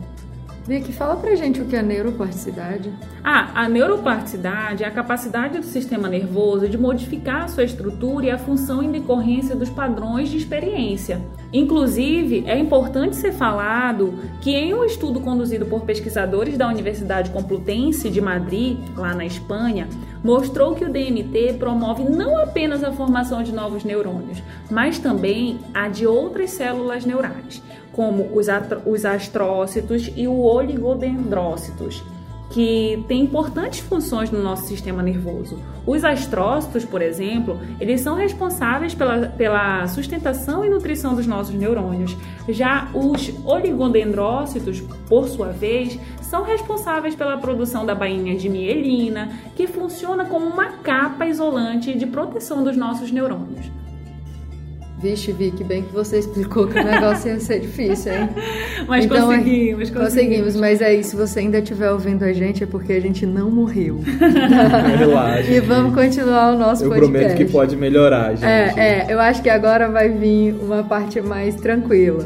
Vicky, 0.65 0.93
fala 0.93 1.17
pra 1.17 1.35
gente 1.35 1.61
o 1.61 1.65
que 1.65 1.75
é 1.75 1.81
neuroplasticidade. 1.81 2.89
Ah, 3.21 3.63
a 3.63 3.69
neuroplasticidade 3.69 4.85
é 4.85 4.87
a 4.87 4.91
capacidade 4.91 5.59
do 5.59 5.65
sistema 5.65 6.07
nervoso 6.07 6.69
de 6.69 6.77
modificar 6.77 7.43
a 7.43 7.47
sua 7.49 7.65
estrutura 7.65 8.27
e 8.27 8.31
a 8.31 8.37
função 8.37 8.81
em 8.81 8.89
decorrência 8.89 9.57
dos 9.57 9.69
padrões 9.69 10.29
de 10.29 10.37
experiência. 10.37 11.21
Inclusive, 11.51 12.45
é 12.47 12.57
importante 12.57 13.17
ser 13.17 13.33
falado 13.33 14.13
que 14.39 14.51
em 14.51 14.73
um 14.73 14.85
estudo 14.85 15.19
conduzido 15.19 15.65
por 15.65 15.81
pesquisadores 15.81 16.57
da 16.57 16.69
Universidade 16.69 17.29
Complutense 17.29 18.09
de 18.09 18.21
Madrid, 18.21 18.77
lá 18.95 19.13
na 19.13 19.25
Espanha, 19.25 19.89
mostrou 20.23 20.75
que 20.75 20.85
o 20.85 20.89
DMT 20.89 21.55
promove 21.59 22.05
não 22.05 22.37
apenas 22.37 22.85
a 22.85 22.91
formação 22.93 23.43
de 23.43 23.51
novos 23.51 23.83
neurônios, 23.83 24.41
mas 24.71 24.97
também 24.97 25.59
a 25.73 25.89
de 25.89 26.07
outras 26.07 26.51
células 26.51 27.03
neurais 27.03 27.61
como 27.93 28.29
os, 28.35 28.47
os 28.85 29.05
astrócitos 29.05 30.11
e 30.15 30.27
o 30.27 30.41
oligodendrócitos, 30.41 32.03
que 32.53 33.03
têm 33.07 33.23
importantes 33.23 33.79
funções 33.79 34.29
no 34.29 34.41
nosso 34.41 34.67
sistema 34.67 35.01
nervoso. 35.01 35.59
Os 35.87 36.03
astrócitos, 36.05 36.85
por 36.85 37.01
exemplo, 37.01 37.59
eles 37.79 38.01
são 38.01 38.15
responsáveis 38.15 38.93
pela, 38.93 39.27
pela 39.27 39.87
sustentação 39.87 40.63
e 40.63 40.69
nutrição 40.69 41.15
dos 41.15 41.25
nossos 41.25 41.55
neurônios. 41.55 42.15
Já 42.47 42.89
os 42.93 43.33
oligodendrócitos, 43.43 44.81
por 45.07 45.27
sua 45.27 45.47
vez, 45.47 45.99
são 46.21 46.43
responsáveis 46.43 47.15
pela 47.15 47.37
produção 47.37 47.87
da 47.87 47.95
bainha 47.95 48.35
de 48.35 48.47
mielina, 48.47 49.31
que 49.55 49.65
funciona 49.65 50.25
como 50.25 50.45
uma 50.45 50.73
capa 50.83 51.25
isolante 51.25 51.97
de 51.97 52.05
proteção 52.05 52.63
dos 52.63 52.77
nossos 52.77 53.11
neurônios. 53.11 53.82
Vixe, 55.03 55.33
Vicky, 55.33 55.65
bem 55.65 55.83
que 55.83 55.93
você 55.93 56.19
explicou 56.19 56.65
que 56.65 56.79
o 56.79 56.83
negócio 56.83 57.29
ia 57.29 57.37
ser 57.37 57.59
difícil, 57.59 58.13
hein? 58.13 58.29
Mas 58.87 59.03
então, 59.03 59.27
conseguimos, 59.27 59.89
conseguimos. 59.89 59.91
Conseguimos, 59.91 60.55
mas 60.55 60.81
aí, 60.81 61.03
se 61.03 61.13
você 61.13 61.39
ainda 61.39 61.59
estiver 61.59 61.91
ouvindo 61.91 62.23
a 62.23 62.31
gente, 62.31 62.63
é 62.63 62.65
porque 62.65 62.93
a 62.93 63.01
gente 63.01 63.25
não 63.25 63.51
morreu. 63.51 63.99
Relaxa. 64.97 65.51
e 65.51 65.59
vamos 65.59 65.93
continuar 65.93 66.53
o 66.53 66.57
nosso 66.57 66.85
eu 66.85 66.89
podcast. 66.89 67.15
Eu 67.15 67.19
prometo 67.19 67.37
que 67.37 67.45
pode 67.51 67.75
melhorar, 67.75 68.33
gente. 68.35 68.45
É, 68.45 68.73
é, 68.77 69.05
eu 69.09 69.19
acho 69.19 69.41
que 69.41 69.49
agora 69.49 69.89
vai 69.89 70.07
vir 70.07 70.55
uma 70.61 70.83
parte 70.83 71.19
mais 71.19 71.55
tranquila. 71.55 72.25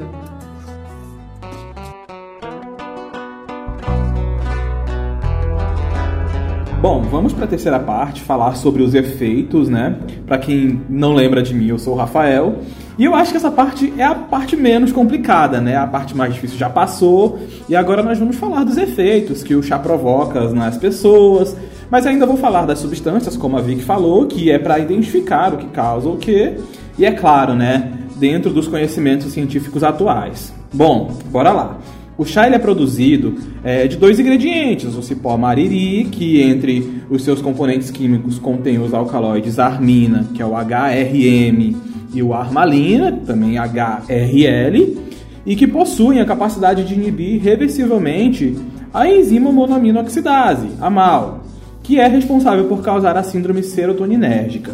Vamos 7.18 7.34
para 7.34 7.46
a 7.46 7.48
terceira 7.48 7.80
parte, 7.80 8.22
falar 8.22 8.56
sobre 8.56 8.84
os 8.84 8.94
efeitos, 8.94 9.68
né? 9.68 9.96
Para 10.28 10.38
quem 10.38 10.80
não 10.88 11.16
lembra 11.16 11.42
de 11.42 11.52
mim, 11.52 11.68
eu 11.68 11.80
sou 11.80 11.96
o 11.96 11.98
Rafael. 11.98 12.60
E 12.96 13.06
eu 13.06 13.16
acho 13.16 13.32
que 13.32 13.38
essa 13.38 13.50
parte 13.50 13.92
é 13.98 14.04
a 14.04 14.14
parte 14.14 14.56
menos 14.56 14.92
complicada, 14.92 15.60
né? 15.60 15.76
A 15.76 15.88
parte 15.88 16.16
mais 16.16 16.36
difícil 16.36 16.60
já 16.60 16.70
passou. 16.70 17.40
E 17.68 17.76
agora 17.76 18.04
nós 18.04 18.20
vamos 18.20 18.36
falar 18.36 18.64
dos 18.64 18.78
efeitos 18.78 19.42
que 19.42 19.56
o 19.56 19.64
chá 19.64 19.80
provoca 19.80 20.48
nas 20.52 20.78
pessoas. 20.78 21.58
Mas 21.90 22.06
ainda 22.06 22.24
vou 22.24 22.38
falar 22.38 22.68
das 22.68 22.78
substâncias, 22.78 23.36
como 23.36 23.58
a 23.58 23.62
Vicky 23.62 23.82
falou, 23.82 24.28
que 24.28 24.52
é 24.52 24.60
para 24.60 24.78
identificar 24.78 25.56
o 25.56 25.58
que 25.58 25.68
causa 25.70 26.08
o 26.08 26.18
que. 26.18 26.54
E 27.00 27.06
é 27.06 27.12
claro, 27.12 27.56
né? 27.56 27.94
Dentro 28.18 28.54
dos 28.54 28.68
conhecimentos 28.68 29.34
científicos 29.34 29.84
atuais. 29.84 30.54
Bom, 30.72 31.18
bora 31.32 31.52
lá. 31.52 31.78
O 32.18 32.26
chá 32.26 32.48
ele 32.48 32.56
é 32.56 32.60
produzido 32.60 33.36
é, 33.64 33.88
de 33.88 33.96
dois 33.96 34.20
ingredientes, 34.20 34.96
o 34.96 35.04
cipó 35.04 35.38
mariri, 35.38 36.06
que 36.06 36.42
entre 36.42 37.04
os 37.12 37.24
seus 37.24 37.42
componentes 37.42 37.92
químicos 37.92 38.40
contém 38.40 38.80
os 38.80 38.92
alcaloides 38.92 39.60
armina, 39.60 40.28
que 40.34 40.42
é 40.42 40.46
o 40.46 40.54
HRM, 40.54 41.76
e 42.12 42.24
o 42.24 42.34
armalina, 42.34 43.12
também 43.12 43.58
HRL, 43.58 44.98
e 45.46 45.56
que 45.56 45.68
possuem 45.68 46.20
a 46.20 46.26
capacidade 46.26 46.84
de 46.84 46.96
inibir 46.96 47.40
reversivelmente 47.42 48.58
a 48.92 49.08
enzima 49.08 49.52
monoaminoxidase, 49.52 50.70
a 50.82 50.90
MAO, 50.90 51.42
que 51.84 52.00
é 52.00 52.08
responsável 52.08 52.66
por 52.66 52.82
causar 52.82 53.16
a 53.16 53.22
síndrome 53.22 53.62
serotoninérgica. 53.62 54.74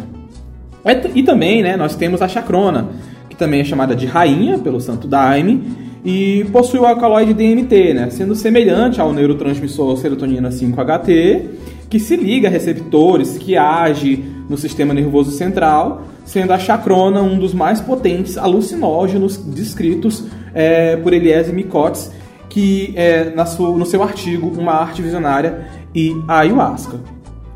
E 1.14 1.22
também 1.22 1.62
né, 1.62 1.76
nós 1.76 1.94
temos 1.94 2.22
a 2.22 2.28
chacrona, 2.28 2.88
que 3.28 3.36
também 3.36 3.60
é 3.60 3.64
chamada 3.64 3.94
de 3.94 4.06
rainha 4.06 4.58
pelo 4.58 4.80
santo 4.80 5.06
Daime, 5.06 5.62
e 6.04 6.44
possui 6.52 6.78
o 6.78 6.84
alcaloide 6.84 7.32
DMT, 7.32 7.94
né, 7.94 8.10
sendo 8.10 8.34
semelhante 8.34 9.00
ao 9.00 9.12
neurotransmissor 9.12 9.96
serotonina 9.96 10.50
5-HT, 10.50 11.42
que 11.88 11.98
se 11.98 12.16
liga 12.16 12.48
a 12.48 12.50
receptores, 12.50 13.38
que 13.38 13.56
age 13.56 14.22
no 14.48 14.58
sistema 14.58 14.92
nervoso 14.92 15.30
central, 15.30 16.02
sendo 16.24 16.52
a 16.52 16.58
chacrona 16.58 17.22
um 17.22 17.38
dos 17.38 17.54
mais 17.54 17.80
potentes 17.80 18.36
alucinógenos 18.36 19.36
descritos 19.36 20.24
é, 20.52 20.96
por 20.96 21.12
Eliese 21.12 21.52
Micotes, 21.52 22.10
que 22.48 22.92
é 22.96 23.32
no 23.34 23.86
seu 23.86 24.02
artigo 24.02 24.52
Uma 24.58 24.72
Arte 24.72 25.02
Visionária 25.02 25.66
e 25.94 26.14
a 26.28 26.40
Ayahuasca. 26.40 27.00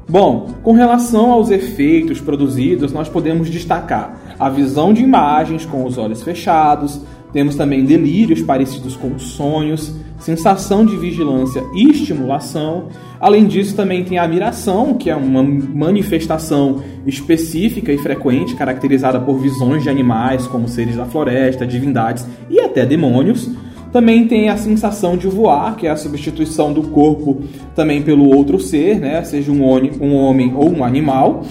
Bom, 0.09 0.55
com 0.63 0.73
relação 0.73 1.31
aos 1.33 1.51
efeitos 1.51 2.19
produzidos, 2.19 2.93
nós 2.93 3.11
podemos 3.11 3.51
destacar 3.51 4.19
a 4.39 4.49
visão 4.49 4.93
de 4.93 5.03
imagens 5.03 5.67
com 5.67 5.85
os 5.85 5.99
olhos 5.99 6.23
fechados, 6.23 7.01
temos 7.33 7.55
também 7.57 7.85
delírios 7.85 8.41
parecidos 8.41 8.97
com 8.97 9.19
sonhos, 9.19 9.95
sensação 10.19 10.85
de 10.85 10.97
vigilância 10.97 11.63
e 11.75 11.91
estimulação. 11.91 12.89
Além 13.21 13.47
disso, 13.47 13.77
também 13.77 14.05
tem 14.05 14.19
a 14.19 14.23
admiração, 14.23 14.95
que 14.95 15.11
é 15.11 15.17
uma 15.17 15.43
manifestação 15.43 16.83
específica 17.07 17.93
e 17.93 17.99
frequente, 17.99 18.55
caracterizada 18.55 19.21
por 19.21 19.39
visões 19.39 19.83
de 19.83 19.91
animais, 19.91 20.47
como 20.47 20.69
seres 20.69 20.97
da 20.97 21.05
floresta, 21.05 21.67
divindades 21.67 22.27
e 22.49 22.61
até 22.61 22.87
demônios. 22.87 23.51
Também 23.93 24.27
tem 24.29 24.51
a 24.51 24.57
sensação 24.57 25.17
de 25.17 25.27
voar, 25.27 25.77
que 25.77 25.87
é 25.87 25.91
a 25.91 25.97
substituição 25.97 26.73
do 26.73 26.83
corpo 26.83 27.43
também 27.75 28.03
pelo 28.03 28.29
outro 28.29 28.61
ser, 28.61 29.01
né? 29.01 29.23
seja 29.25 29.51
um 29.51 29.65
homem 29.65 30.53
ou 30.55 30.71
um 30.71 30.85
animal. 30.85 31.45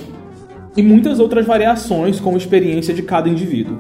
E 0.76 0.84
muitas 0.84 1.20
outras 1.20 1.48
variações 1.48 2.20
com 2.20 2.36
a 2.36 2.38
experiência 2.38 2.94
de 2.94 3.02
cada 3.02 3.28
indivíduo. 3.28 3.80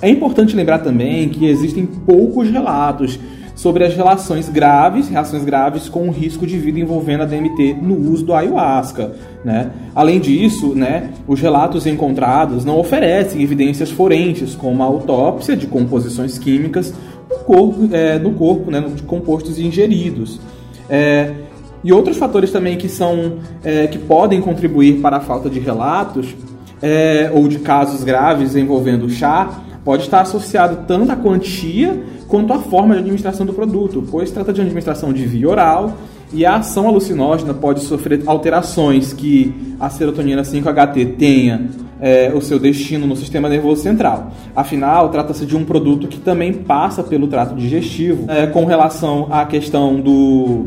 É 0.00 0.08
importante 0.08 0.54
lembrar 0.54 0.78
também 0.78 1.28
que 1.28 1.46
existem 1.46 1.84
poucos 1.84 2.48
relatos 2.50 3.18
sobre 3.58 3.84
as 3.84 3.92
relações 3.96 4.48
graves, 4.48 5.08
reações 5.08 5.44
graves 5.44 5.88
com 5.88 6.06
o 6.06 6.12
risco 6.12 6.46
de 6.46 6.56
vida 6.56 6.78
envolvendo 6.78 7.24
a 7.24 7.26
DMT 7.26 7.74
no 7.82 7.96
uso 8.12 8.24
do 8.24 8.32
ayahuasca. 8.32 9.10
Né? 9.44 9.72
Além 9.96 10.20
disso, 10.20 10.76
né, 10.76 11.10
os 11.26 11.40
relatos 11.40 11.84
encontrados 11.84 12.64
não 12.64 12.78
oferecem 12.78 13.42
evidências 13.42 13.90
forenses, 13.90 14.54
como 14.54 14.80
a 14.80 14.86
autópsia 14.86 15.56
de 15.56 15.66
composições 15.66 16.38
químicas 16.38 16.94
no 17.28 17.38
corpo, 17.38 17.88
é, 17.92 18.16
no 18.16 18.32
corpo 18.34 18.70
né, 18.70 18.80
de 18.80 19.02
compostos 19.02 19.58
ingeridos. 19.58 20.40
É, 20.88 21.34
e 21.82 21.92
outros 21.92 22.16
fatores 22.16 22.52
também 22.52 22.76
que 22.76 22.88
são 22.88 23.38
é, 23.64 23.88
que 23.88 23.98
podem 23.98 24.40
contribuir 24.40 25.00
para 25.00 25.16
a 25.16 25.20
falta 25.20 25.50
de 25.50 25.58
relatos 25.58 26.32
é, 26.80 27.28
ou 27.34 27.48
de 27.48 27.58
casos 27.58 28.04
graves 28.04 28.54
envolvendo 28.54 29.06
o 29.06 29.10
chá 29.10 29.64
pode 29.88 30.02
estar 30.02 30.20
associado 30.20 30.84
tanto 30.86 31.10
à 31.10 31.16
quantia 31.16 31.98
quanto 32.26 32.52
à 32.52 32.58
forma 32.58 32.92
de 32.92 33.00
administração 33.00 33.46
do 33.46 33.54
produto, 33.54 34.06
pois 34.10 34.30
trata 34.30 34.52
de 34.52 34.60
administração 34.60 35.14
de 35.14 35.24
via 35.24 35.48
oral 35.48 35.96
e 36.30 36.44
a 36.44 36.56
ação 36.56 36.88
alucinógena 36.88 37.54
pode 37.54 37.80
sofrer 37.80 38.20
alterações 38.26 39.14
que 39.14 39.74
a 39.80 39.88
serotonina 39.88 40.42
5-HT 40.42 41.16
tenha 41.16 41.70
é, 42.02 42.30
o 42.34 42.42
seu 42.42 42.58
destino 42.58 43.06
no 43.06 43.16
sistema 43.16 43.48
nervoso 43.48 43.82
central. 43.82 44.30
Afinal, 44.54 45.08
trata-se 45.08 45.46
de 45.46 45.56
um 45.56 45.64
produto 45.64 46.06
que 46.06 46.18
também 46.18 46.52
passa 46.52 47.02
pelo 47.02 47.26
trato 47.26 47.54
digestivo. 47.54 48.30
É, 48.30 48.46
com 48.46 48.66
relação 48.66 49.28
à 49.30 49.46
questão 49.46 49.98
do, 49.98 50.66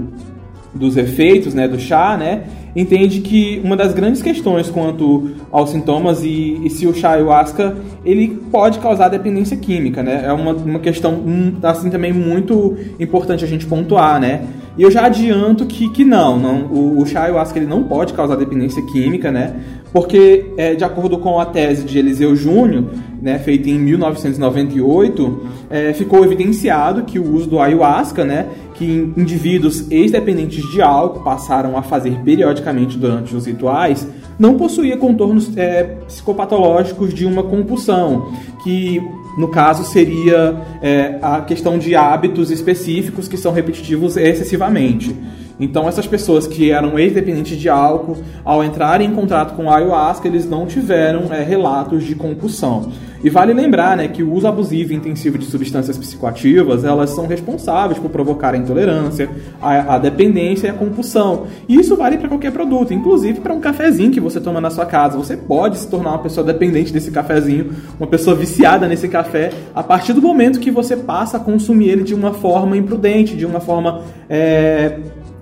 dos 0.74 0.98
efeitos 0.98 1.54
né, 1.54 1.68
do 1.68 1.80
chá, 1.80 2.16
né, 2.18 2.44
entende 2.76 3.22
que 3.22 3.62
uma 3.64 3.76
das 3.76 3.94
grandes 3.94 4.22
questões 4.22 4.70
quanto 4.70 5.32
aos 5.52 5.70
sintomas 5.70 6.24
e, 6.24 6.62
e, 6.64 6.70
se 6.70 6.88
o 6.88 6.94
chá 6.94 7.12
ayahuasca 7.12 7.76
ele 8.06 8.30
pode 8.52 8.80
causar 8.80 9.10
dependência 9.10 9.58
química, 9.58 10.02
né? 10.02 10.24
É 10.26 10.32
uma, 10.32 10.54
uma 10.54 10.80
questão 10.80 11.22
assim 11.64 11.90
também 11.90 12.14
muito 12.14 12.78
importante 13.00 13.44
a 13.44 13.48
gente 13.48 13.66
pontuar, 13.66 14.20
né? 14.20 14.48
E 14.78 14.84
eu 14.84 14.90
já 14.90 15.06
adianto 15.06 15.66
que, 15.66 15.90
que 15.90 16.06
não, 16.06 16.40
não 16.40 16.66
o, 16.68 17.02
o 17.02 17.06
chá 17.06 17.24
ayahuasca 17.24 17.60
ele 17.60 17.68
não 17.68 17.84
pode 17.84 18.14
causar 18.14 18.38
dependência 18.38 18.82
química, 18.86 19.30
né? 19.30 19.54
Porque, 19.94 20.46
é, 20.58 20.74
de 20.74 20.84
acordo 20.84 21.18
com 21.18 21.40
a 21.40 21.46
tese 21.46 21.84
de 21.84 22.00
Eliseu 22.00 22.36
Júnior, 22.36 22.86
né, 23.22 23.38
feita 23.40 23.70
em 23.70 23.78
1998, 23.78 25.42
é, 25.70 25.94
ficou 25.94 26.24
evidenciado 26.24 27.04
que 27.04 27.20
o 27.20 27.36
uso 27.36 27.50
do 27.50 27.60
ayahuasca, 27.60 28.24
né, 28.24 28.48
que 28.74 29.14
indivíduos 29.16 29.92
ex-dependentes 29.92 30.64
de 30.72 30.82
álcool 30.82 31.24
passaram 31.24 31.78
a 31.78 31.84
fazer 31.84 32.20
periodicamente 32.24 32.98
durante 32.98 33.36
os 33.36 33.46
rituais, 33.46 34.08
não 34.40 34.58
possuía 34.58 34.98
contornos 34.98 35.56
é, 35.56 35.84
psicopatológicos 36.08 37.14
de 37.14 37.26
uma 37.26 37.44
compulsão, 37.44 38.32
que 38.64 39.00
no 39.38 39.50
caso 39.50 39.84
seria 39.84 40.58
é, 40.82 41.20
a 41.22 41.42
questão 41.42 41.78
de 41.78 41.96
hábitos 41.96 42.50
específicos 42.50 43.28
que 43.28 43.38
são 43.38 43.52
repetitivos 43.52 44.18
excessivamente. 44.18 45.16
Então, 45.62 45.88
essas 45.88 46.08
pessoas 46.08 46.48
que 46.48 46.72
eram 46.72 46.98
ex-dependentes 46.98 47.56
de 47.56 47.70
álcool, 47.70 48.18
ao 48.44 48.64
entrarem 48.64 49.08
em 49.08 49.14
contato 49.14 49.56
com 49.56 49.70
a 49.70 49.78
ayahuasca, 49.78 50.28
eles 50.28 50.50
não 50.50 50.66
tiveram 50.66 51.32
é, 51.32 51.44
relatos 51.44 52.04
de 52.04 52.16
compulsão. 52.16 52.92
E 53.24 53.30
vale 53.30 53.54
lembrar 53.54 53.96
né, 53.96 54.08
que 54.08 54.24
o 54.24 54.34
uso 54.34 54.48
abusivo 54.48 54.94
e 54.94 54.96
intensivo 54.96 55.38
de 55.38 55.46
substâncias 55.46 55.96
psicoativas, 55.96 56.84
elas 56.84 57.12
são 57.12 57.28
responsáveis 57.28 58.00
por 58.00 58.10
provocar 58.10 58.56
a 58.56 58.58
intolerância, 58.58 59.30
a, 59.62 59.96
a 59.96 60.00
dependência 60.00 60.66
e 60.66 60.70
a 60.72 60.74
compulsão. 60.74 61.46
E 61.70 61.76
isso 61.76 61.96
vale 61.96 62.18
para 62.18 62.28
qualquer 62.28 62.52
produto, 62.52 62.92
inclusive 62.92 63.40
para 63.40 63.54
um 63.54 63.60
cafezinho 63.60 64.10
que 64.10 64.20
você 64.20 64.42
toma 64.42 64.60
na 64.60 64.72
sua 64.72 64.88
casa. 64.88 65.18
Você 65.18 65.38
pode 65.38 65.78
se 65.78 65.88
tornar 65.88 66.10
uma 66.10 66.20
pessoa 66.20 66.44
dependente 66.44 66.92
desse 66.92 67.12
cafezinho, 67.12 67.72
uma 68.00 68.08
pessoa 68.08 68.36
viciada 68.36 68.88
nesse 68.88 69.08
café, 69.08 69.52
a 69.76 69.84
partir 69.84 70.14
do 70.14 70.22
momento 70.22 70.60
que 70.60 70.72
você 70.72 70.98
passa 70.98 71.38
a 71.38 71.40
consumir 71.40 71.90
ele 71.90 72.04
de 72.04 72.16
uma 72.16 72.34
forma 72.34 72.76
imprudente, 72.76 73.38
de 73.38 73.46
uma 73.46 73.60
forma... 73.60 74.02
É, 74.28 74.98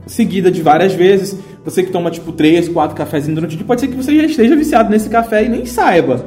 seguida 0.10 0.52
de 0.52 0.62
várias 0.62 0.94
vezes. 0.94 1.38
Você 1.64 1.84
que 1.84 1.92
toma 1.92 2.10
tipo 2.10 2.32
3, 2.32 2.70
4 2.70 2.96
cafezinhos 2.96 3.36
durante 3.36 3.54
o 3.54 3.58
dia, 3.58 3.66
pode 3.66 3.82
ser 3.82 3.88
que 3.88 3.96
você 3.96 4.16
já 4.16 4.26
esteja 4.26 4.56
viciado 4.56 4.90
nesse 4.90 5.10
café 5.10 5.46
e 5.46 5.50
nem 5.50 5.66
saiba. 5.66 6.26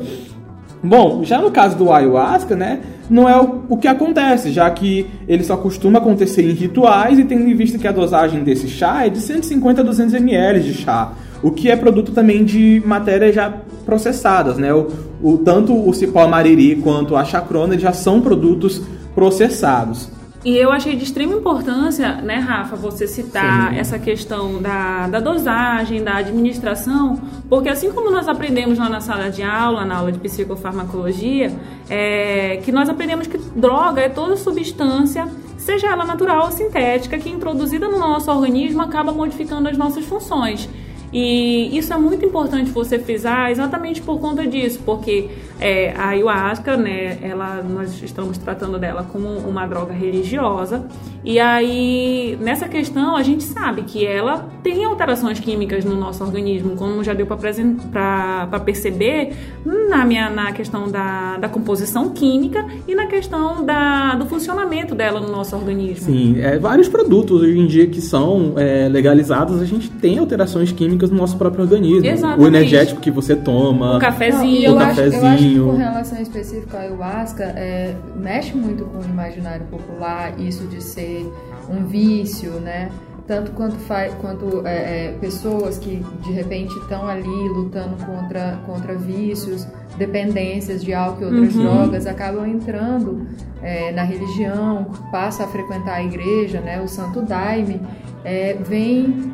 Bom, 0.82 1.22
já 1.22 1.40
no 1.40 1.50
caso 1.50 1.76
do 1.76 1.92
ayahuasca, 1.92 2.56
né, 2.56 2.80
não 3.08 3.28
é 3.28 3.40
o, 3.68 3.76
que 3.76 3.86
acontece, 3.86 4.50
já 4.50 4.68
que 4.70 5.06
ele 5.28 5.44
só 5.44 5.56
costuma 5.56 5.98
acontecer 5.98 6.42
em 6.42 6.52
rituais 6.52 7.18
e 7.18 7.24
tendo 7.24 7.48
em 7.48 7.54
vista 7.54 7.78
que 7.78 7.86
a 7.86 7.92
dosagem 7.92 8.42
desse 8.42 8.68
chá 8.68 9.06
é 9.06 9.08
de 9.08 9.20
150 9.20 9.80
a 9.80 9.84
200 9.84 10.14
ml 10.14 10.60
de 10.60 10.74
chá, 10.74 11.12
o 11.40 11.52
que 11.52 11.70
é 11.70 11.76
produto 11.76 12.10
também 12.10 12.44
de 12.44 12.82
matérias 12.84 13.34
já 13.34 13.52
processadas, 13.84 14.58
né? 14.58 14.72
O, 14.74 14.88
o 15.22 15.38
tanto 15.38 15.72
o 15.72 15.92
cipó 15.94 16.26
mariri 16.26 16.76
quanto 16.76 17.16
a 17.16 17.24
chacrona 17.24 17.78
já 17.78 17.92
são 17.92 18.20
produtos 18.20 18.82
processados. 19.14 20.08
E 20.44 20.56
eu 20.56 20.72
achei 20.72 20.96
de 20.96 21.04
extrema 21.04 21.34
importância, 21.34 22.16
né, 22.16 22.34
Rafa, 22.34 22.74
você 22.74 23.06
citar 23.06 23.70
Sim. 23.70 23.78
essa 23.78 23.96
questão 23.96 24.60
da, 24.60 25.06
da 25.06 25.20
dosagem, 25.20 26.02
da 26.02 26.16
administração, 26.16 27.16
porque 27.48 27.68
assim 27.68 27.92
como 27.92 28.10
nós 28.10 28.26
aprendemos 28.26 28.76
lá 28.76 28.88
na 28.88 29.00
sala 29.00 29.30
de 29.30 29.40
aula, 29.40 29.84
na 29.84 29.98
aula 29.98 30.10
de 30.10 30.18
psicofarmacologia, 30.18 31.52
é, 31.88 32.60
que 32.64 32.72
nós 32.72 32.88
aprendemos 32.88 33.28
que 33.28 33.38
droga 33.38 34.00
é 34.00 34.08
toda 34.08 34.36
substância, 34.36 35.28
seja 35.56 35.86
ela 35.86 36.04
natural 36.04 36.46
ou 36.46 36.50
sintética, 36.50 37.16
que 37.18 37.30
introduzida 37.30 37.88
no 37.88 38.00
nosso 38.00 38.28
organismo 38.28 38.82
acaba 38.82 39.12
modificando 39.12 39.68
as 39.68 39.78
nossas 39.78 40.04
funções. 40.04 40.68
E 41.12 41.76
isso 41.76 41.92
é 41.92 41.98
muito 41.98 42.24
importante 42.24 42.70
você 42.70 42.98
frisar 42.98 43.50
exatamente 43.50 44.00
por 44.00 44.18
conta 44.18 44.46
disso, 44.46 44.80
porque 44.84 45.28
é, 45.60 45.92
a 45.96 46.08
ayahuasca, 46.08 46.76
né, 46.76 47.18
ela, 47.22 47.62
nós 47.62 48.02
estamos 48.02 48.38
tratando 48.38 48.78
dela 48.78 49.06
como 49.10 49.28
uma 49.28 49.66
droga 49.66 49.92
religiosa, 49.92 50.86
e 51.24 51.38
aí 51.38 52.36
nessa 52.40 52.68
questão 52.68 53.16
a 53.16 53.22
gente 53.22 53.44
sabe 53.44 53.82
que 53.82 54.04
ela 54.04 54.48
tem 54.62 54.84
alterações 54.84 55.38
químicas 55.38 55.84
no 55.84 55.94
nosso 55.94 56.22
organismo, 56.24 56.76
como 56.76 57.02
já 57.04 57.14
deu 57.14 57.26
para 57.26 58.60
perceber 58.64 59.32
na, 59.64 60.04
minha, 60.04 60.30
na 60.30 60.52
questão 60.52 60.90
da, 60.90 61.36
da 61.38 61.48
composição 61.48 62.10
química 62.10 62.64
e 62.86 62.94
na 62.94 63.06
questão 63.06 63.64
da, 63.64 64.14
do 64.14 64.26
funcionamento 64.26 64.94
dela 64.94 65.20
no 65.20 65.30
nosso 65.30 65.54
organismo. 65.56 66.06
Sim, 66.06 66.40
é, 66.40 66.58
vários 66.58 66.88
produtos 66.88 67.42
hoje 67.42 67.58
em 67.58 67.66
dia 67.66 67.86
que 67.86 68.00
são 68.00 68.54
é, 68.56 68.88
legalizados, 68.88 69.60
a 69.60 69.64
gente 69.64 69.90
tem 69.90 70.18
alterações 70.18 70.72
químicas 70.72 71.10
no 71.10 71.16
nosso 71.16 71.36
próprio 71.36 71.62
organismo. 71.62 72.06
Exatamente. 72.06 72.42
O 72.42 72.46
energético 72.46 73.00
que 73.00 73.10
você 73.10 73.36
toma, 73.36 73.96
o 73.96 74.00
cafezinho, 74.00 74.74
o 74.74 74.78
cafezinho. 74.78 75.51
Com 75.60 75.76
relação 75.76 76.20
específica 76.20 76.78
à 76.78 76.80
ayahuasca, 76.80 77.44
é, 77.44 77.94
mexe 78.16 78.56
muito 78.56 78.84
com 78.84 78.98
o 78.98 79.04
imaginário 79.04 79.66
popular 79.66 80.38
isso 80.38 80.66
de 80.66 80.82
ser 80.82 81.30
um 81.68 81.84
vício, 81.84 82.52
né? 82.60 82.90
Tanto 83.26 83.52
quanto, 83.52 83.76
faz, 83.76 84.12
quanto 84.14 84.66
é, 84.66 85.06
é, 85.06 85.12
pessoas 85.20 85.78
que 85.78 86.04
de 86.24 86.32
repente 86.32 86.74
estão 86.78 87.06
ali 87.06 87.48
lutando 87.48 87.96
contra, 88.04 88.58
contra 88.66 88.94
vícios, 88.94 89.66
dependências 89.96 90.82
de 90.82 90.92
álcool 90.92 91.22
e 91.22 91.24
outras 91.26 91.54
uhum. 91.54 91.62
drogas, 91.62 92.06
acabam 92.06 92.46
entrando 92.46 93.26
é, 93.62 93.92
na 93.92 94.02
religião, 94.02 94.90
passa 95.10 95.44
a 95.44 95.46
frequentar 95.46 95.94
a 95.94 96.02
igreja, 96.02 96.60
né? 96.60 96.80
O 96.80 96.88
Santo 96.88 97.22
Daime 97.22 97.80
é, 98.24 98.54
vem 98.54 99.31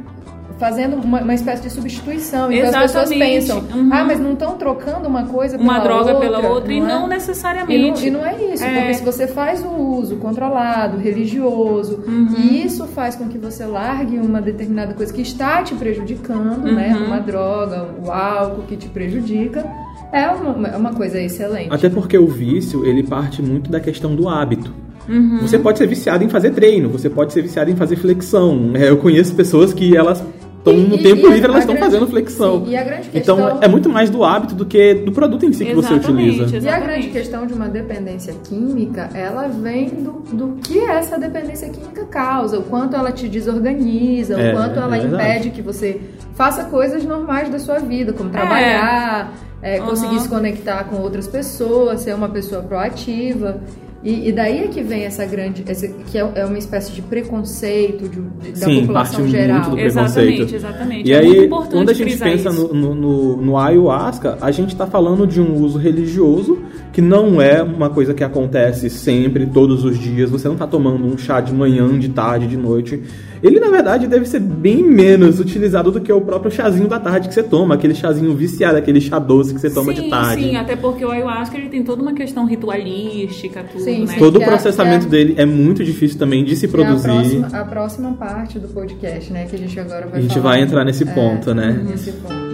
fazendo 0.59 0.97
uma, 0.97 1.23
uma, 1.23 1.35
espécie 1.35 1.63
de 1.63 1.71
substituição. 1.71 2.53
Então 2.53 2.69
Exatamente. 2.69 2.85
as 2.85 2.93
pessoas 2.93 3.19
pensam, 3.19 3.59
uhum. 3.59 3.91
ah, 3.93 4.05
mas 4.05 4.21
não 4.21 4.33
estão 4.33 4.57
trocando 4.57 5.09
uma 5.09 5.25
coisa 5.25 5.57
pela 5.57 5.71
uma 5.71 5.79
droga 5.81 6.13
outra, 6.13 6.21
pela 6.21 6.49
outra 6.49 6.69
não 6.69 6.77
e 6.77 6.81
não 6.81 7.07
é? 7.07 7.09
necessariamente. 7.09 8.07
E 8.07 8.11
não, 8.11 8.21
e 8.21 8.23
não, 8.23 8.27
é 8.27 8.53
isso, 8.53 8.65
é. 8.65 8.75
porque 8.75 8.95
se 8.95 9.05
você 9.05 9.27
faz 9.27 9.63
o 9.63 9.69
uso 9.69 10.17
controlado, 10.17 10.99
religioso, 10.99 12.03
uhum. 12.07 12.35
e 12.37 12.65
isso 12.65 12.87
faz 12.89 13.15
com 13.15 13.29
que 13.29 13.39
você 13.39 13.65
largue 13.65 14.19
uma 14.19 14.41
determinada 14.41 14.95
coisa 14.95 15.13
que 15.13 15.23
está 15.23 15.63
te 15.63 15.75
prejudicando, 15.75 16.65
né? 16.65 16.93
uhum. 16.93 17.01
né? 17.01 17.07
Uma 17.07 17.21
droga, 17.21 17.89
o 18.05 18.11
álcool 18.11 18.63
que 18.63 18.77
te 18.77 18.89
prejudica. 18.89 19.65
É 20.11 20.27
uma, 20.29 20.69
é 20.69 20.77
uma 20.77 20.95
coisa 20.95 21.21
excelente. 21.21 21.69
Até 21.71 21.91
porque 21.91 22.17
o 22.17 22.27
vício, 22.27 22.87
ele 22.87 23.03
parte 23.03 23.43
muito 23.43 23.71
da 23.71 23.79
questão 23.79 24.17
do 24.17 24.27
hábito. 24.27 24.73
Uhum. 25.09 25.39
Você 25.41 25.59
pode 25.59 25.79
ser 25.79 25.87
viciado 25.87 26.23
em 26.23 26.29
fazer 26.29 26.51
treino, 26.51 26.89
você 26.89 27.09
pode 27.09 27.33
ser 27.33 27.43
viciado 27.43 27.71
em 27.71 27.77
fazer 27.77 27.97
flexão. 27.97 28.73
É, 28.75 28.91
eu 28.91 28.99
conheço 28.99 29.35
pessoas 29.35 29.73
que 29.73 29.97
elas 29.97 30.23
estão 30.71 30.89
no 30.89 30.99
tempo 30.99 31.27
e 31.27 31.31
livre, 31.31 31.51
elas 31.51 31.61
estão 31.61 31.77
fazendo 31.77 32.07
flexão. 32.07 32.65
Sim, 32.65 32.75
então, 33.15 33.37
questão... 33.37 33.59
É 33.63 33.69
muito 33.69 33.89
mais 33.89 34.11
do 34.11 34.25
hábito 34.25 34.55
do 34.55 34.65
que 34.67 34.95
do 34.95 35.13
produto 35.13 35.45
em 35.45 35.53
si 35.53 35.65
que 35.65 35.75
você 35.75 35.95
utiliza. 35.95 36.45
Exatamente. 36.45 36.65
E 36.65 36.69
a 36.69 36.81
grande 36.81 37.09
questão 37.09 37.47
de 37.47 37.55
uma 37.55 37.69
dependência 37.69 38.35
química, 38.45 39.11
ela 39.15 39.49
vem 39.49 39.89
do, 39.89 40.13
do 40.33 40.59
que 40.63 40.79
essa 40.79 41.19
dependência 41.19 41.69
química 41.69 42.05
causa, 42.05 42.59
o 42.59 42.63
quanto 42.63 42.97
ela 42.97 43.13
te 43.13 43.29
desorganiza, 43.29 44.41
é, 44.41 44.53
o 44.53 44.57
quanto 44.57 44.79
ela 44.79 44.97
é 44.97 45.03
impede 45.03 45.51
que 45.51 45.63
você 45.63 46.01
faça 46.35 46.65
coisas 46.65 47.05
normais 47.05 47.49
da 47.49 47.59
sua 47.59 47.79
vida, 47.79 48.13
como 48.13 48.31
é. 48.31 48.33
trabalhar, 48.33 49.33
é, 49.61 49.79
conseguir 49.79 50.17
uhum. 50.17 50.21
se 50.21 50.29
conectar 50.29 50.85
com 50.85 50.97
outras 50.97 51.27
pessoas, 51.27 52.01
ser 52.01 52.15
uma 52.15 52.29
pessoa 52.29 52.63
proativa. 52.63 53.61
E, 54.03 54.29
e, 54.29 54.33
daí 54.33 54.61
é 54.61 54.69
que 54.69 54.81
vem 54.81 55.03
essa 55.03 55.27
grande, 55.27 55.65
essa, 55.67 55.89
que 55.89 56.17
é, 56.17 56.33
é, 56.37 56.45
uma 56.45 56.57
espécie 56.57 56.93
de 56.93 57.03
preconceito 57.03 58.09
de, 58.09 58.21
de, 58.53 58.59
Sim, 58.59 58.77
da 58.77 58.81
população 58.83 59.21
parte 59.21 59.31
geral. 59.33 59.57
Muito 59.57 59.71
do 59.71 59.77
preconceito. 59.77 60.55
Exatamente, 60.55 60.55
exatamente. 60.55 61.09
E 61.09 61.13
é 61.13 61.19
aí, 61.19 61.49
quando 61.49 61.91
a 61.91 61.93
gente 61.93 62.17
pensa 62.17 62.53
no, 62.53 62.73
no, 62.73 62.95
no, 62.95 63.37
no, 63.39 63.59
ayahuasca, 63.59 64.39
a 64.41 64.53
gente 64.53 64.69
está 64.69 64.87
falando 64.87 65.27
de 65.27 65.41
um 65.41 65.53
uso 65.55 65.79
religioso 65.79 66.59
que 66.93 67.03
não 67.03 67.43
é 67.43 67.61
uma 67.61 67.91
coisa 67.91 68.15
que 68.15 68.23
acontece 68.23 68.89
sempre, 68.89 69.47
todos 69.47 69.85
os 69.85 69.99
dias. 69.99 70.31
Você 70.31 70.47
não 70.47 70.55
está 70.55 70.67
tomando 70.67 71.05
um 71.05 71.19
chá 71.19 71.41
de 71.41 71.53
manhã, 71.53 71.99
de 71.99 72.09
tarde, 72.09 72.47
de 72.47 72.57
noite 72.57 73.03
ele 73.43 73.61
na 73.61 73.69
verdade 73.69 74.07
deve 74.07 74.27
ser 74.27 74.41
bem 74.41 74.83
menos 74.83 75.41
utilizado 75.41 75.91
do 75.91 76.01
que 76.01 76.13
o 76.13 76.21
próprio 76.21 76.51
chazinho 76.51 76.89
da 76.89 76.99
tarde 76.99 77.29
que 77.29 77.35
você 77.35 77.43
toma, 77.43 77.75
aquele 77.75 77.95
chazinho 77.95 78.35
viciado, 78.35 78.77
aquele 78.77 79.01
chá 79.01 79.19
doce 79.19 79.55
que 79.55 79.61
você 79.61 79.71
toma 79.71 79.95
sim, 79.95 80.03
de 80.03 80.11
tarde. 80.11 80.43
Sim, 80.43 80.57
até 80.57 80.77
porque 80.77 81.05
o 81.05 81.11
ayahuasca 81.11 81.57
ele 81.57 81.69
tem 81.69 81.83
toda 81.83 82.03
uma 82.03 82.13
questão 82.13 82.45
ritualística, 82.47 83.65
tudo, 83.65 83.83
sim, 83.83 84.05
né? 84.05 84.17
Todo 84.19 84.39
o 84.39 84.45
processamento 84.45 85.07
é, 85.07 85.09
dele 85.09 85.35
é 85.37 85.47
muito 85.47 85.85
difícil 85.85 86.19
também 86.19 86.45
de 86.45 86.57
se 86.57 86.69
produzir. 86.69 87.09
É 87.09 87.11
a, 87.11 87.15
próxima, 87.15 87.47
a 87.61 87.65
próxima, 87.65 88.13
parte 88.15 88.59
do 88.59 88.69
podcast, 88.69 89.33
né, 89.33 89.47
que 89.47 89.57
a 89.57 89.59
gente 89.59 89.79
agora 89.79 90.07
vai 90.07 90.19
A 90.19 90.23
gente 90.23 90.35
falar, 90.35 90.51
vai 90.51 90.63
entrar 90.63 90.85
nesse 90.85 91.05
é, 91.05 91.07
ponto, 91.07 91.55
né? 91.55 91.81
Nesse 91.89 92.13
ponto. 92.13 92.49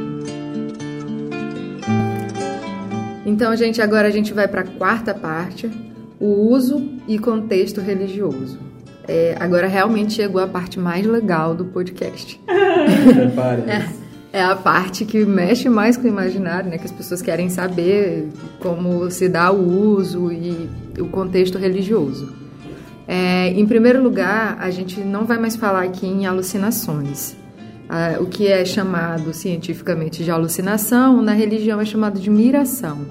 Então, 3.26 3.56
gente, 3.56 3.80
agora 3.80 4.06
a 4.06 4.10
gente 4.10 4.34
vai 4.34 4.46
para 4.46 4.60
a 4.60 4.64
quarta 4.64 5.14
parte, 5.14 5.70
o 6.20 6.50
uso 6.52 6.82
e 7.08 7.18
contexto 7.18 7.80
religioso. 7.80 8.58
É, 9.06 9.36
agora 9.38 9.66
realmente 9.66 10.14
chegou 10.14 10.40
a 10.40 10.46
parte 10.46 10.78
mais 10.78 11.06
legal 11.06 11.54
do 11.54 11.64
podcast. 11.66 12.40
é, 14.32 14.38
é 14.38 14.42
a 14.42 14.56
parte 14.56 15.04
que 15.04 15.24
mexe 15.24 15.68
mais 15.68 15.96
com 15.96 16.04
o 16.04 16.08
imaginário, 16.08 16.70
né? 16.70 16.78
Que 16.78 16.86
as 16.86 16.92
pessoas 16.92 17.20
querem 17.20 17.48
saber 17.48 18.28
como 18.60 19.10
se 19.10 19.28
dá 19.28 19.50
o 19.50 19.92
uso 19.96 20.32
e 20.32 20.70
o 20.98 21.06
contexto 21.08 21.58
religioso. 21.58 22.32
É, 23.06 23.48
em 23.48 23.66
primeiro 23.66 24.02
lugar, 24.02 24.56
a 24.58 24.70
gente 24.70 25.00
não 25.00 25.24
vai 25.24 25.38
mais 25.38 25.54
falar 25.54 25.84
aqui 25.84 26.06
em 26.06 26.26
alucinações. 26.26 27.36
Ah, 27.88 28.16
o 28.18 28.26
que 28.26 28.48
é 28.48 28.64
chamado 28.64 29.32
cientificamente 29.34 30.24
de 30.24 30.30
alucinação, 30.30 31.20
na 31.20 31.32
religião 31.32 31.80
é 31.80 31.84
chamado 31.84 32.18
de 32.18 32.30
miração. 32.30 33.06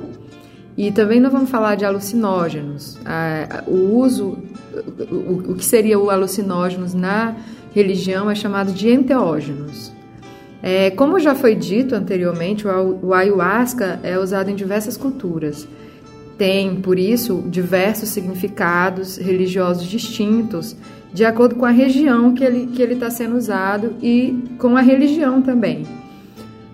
E 0.76 0.92
também 0.92 1.20
não 1.20 1.30
vamos 1.30 1.52
falar 1.52 1.76
de 1.76 1.86
alucinógenos. 1.86 2.98
Ah, 3.06 3.64
o 3.68 3.98
uso 3.98 4.38
o, 5.12 5.52
o 5.52 5.56
que 5.56 5.66
seria 5.66 6.00
o 6.00 6.10
alucinógenos 6.10 6.94
na 6.94 7.36
religião 7.74 8.30
é 8.30 8.36
chamado 8.36 8.72
de 8.72 8.90
enteógenos. 8.90 9.92
É, 10.62 10.90
como 10.92 11.20
já 11.20 11.36
foi 11.36 11.56
dito 11.56 11.94
anteriormente, 11.94 12.66
o, 12.66 13.00
o 13.02 13.14
ayahuasca 13.14 14.00
é 14.02 14.18
usado 14.18 14.50
em 14.50 14.56
diversas 14.56 14.96
culturas. 14.96 15.68
Tem, 16.38 16.76
por 16.76 16.98
isso, 16.98 17.44
diversos 17.48 18.10
significados 18.10 19.18
religiosos 19.18 19.86
distintos, 19.86 20.76
de 21.14 21.26
acordo 21.26 21.56
com 21.56 21.66
a 21.66 21.70
região 21.70 22.34
que 22.34 22.44
ele 22.44 22.64
está 22.64 22.76
que 22.76 22.82
ele 22.82 22.96
tá 22.96 23.10
sendo 23.10 23.36
usado 23.36 23.94
e 24.02 24.42
com 24.58 24.78
a 24.78 24.82
religião 24.82 25.42
também. 25.42 25.84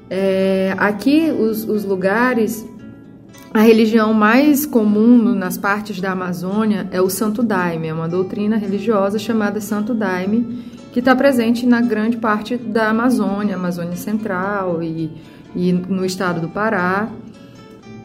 É, 0.09 0.73
aqui, 0.77 1.31
os, 1.31 1.67
os 1.67 1.83
lugares 1.83 2.68
a 3.51 3.61
religião 3.61 4.13
mais 4.13 4.63
comum 4.65 5.33
nas 5.33 5.57
partes 5.57 5.99
da 5.99 6.11
Amazônia 6.11 6.87
é 6.91 7.01
o 7.01 7.09
Santo 7.09 7.41
Daime, 7.41 7.87
é 7.87 7.93
uma 7.93 8.07
doutrina 8.07 8.57
religiosa 8.57 9.17
chamada 9.17 9.59
Santo 9.59 9.93
Daime, 9.93 10.63
que 10.93 10.99
está 10.99 11.15
presente 11.15 11.65
na 11.65 11.81
grande 11.81 12.17
parte 12.17 12.57
da 12.57 12.89
Amazônia, 12.89 13.55
Amazônia 13.55 13.95
Central 13.95 14.83
e, 14.83 15.09
e 15.55 15.71
no 15.73 16.05
estado 16.05 16.41
do 16.41 16.49
Pará. 16.49 17.09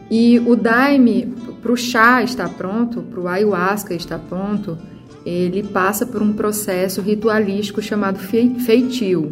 E 0.09 0.39
o 0.39 0.55
Daime, 0.55 1.31
para 1.61 1.71
o 1.71 1.77
chá 1.77 2.23
estar 2.23 2.49
pronto, 2.49 3.03
para 3.03 3.19
o 3.19 3.27
ayahuasca 3.27 3.93
estar 3.93 4.19
pronto, 4.19 4.77
ele 5.23 5.61
passa 5.61 6.07
por 6.07 6.23
um 6.23 6.33
processo 6.33 7.01
ritualístico 7.01 7.83
chamado 7.83 8.17
feitio, 8.17 9.31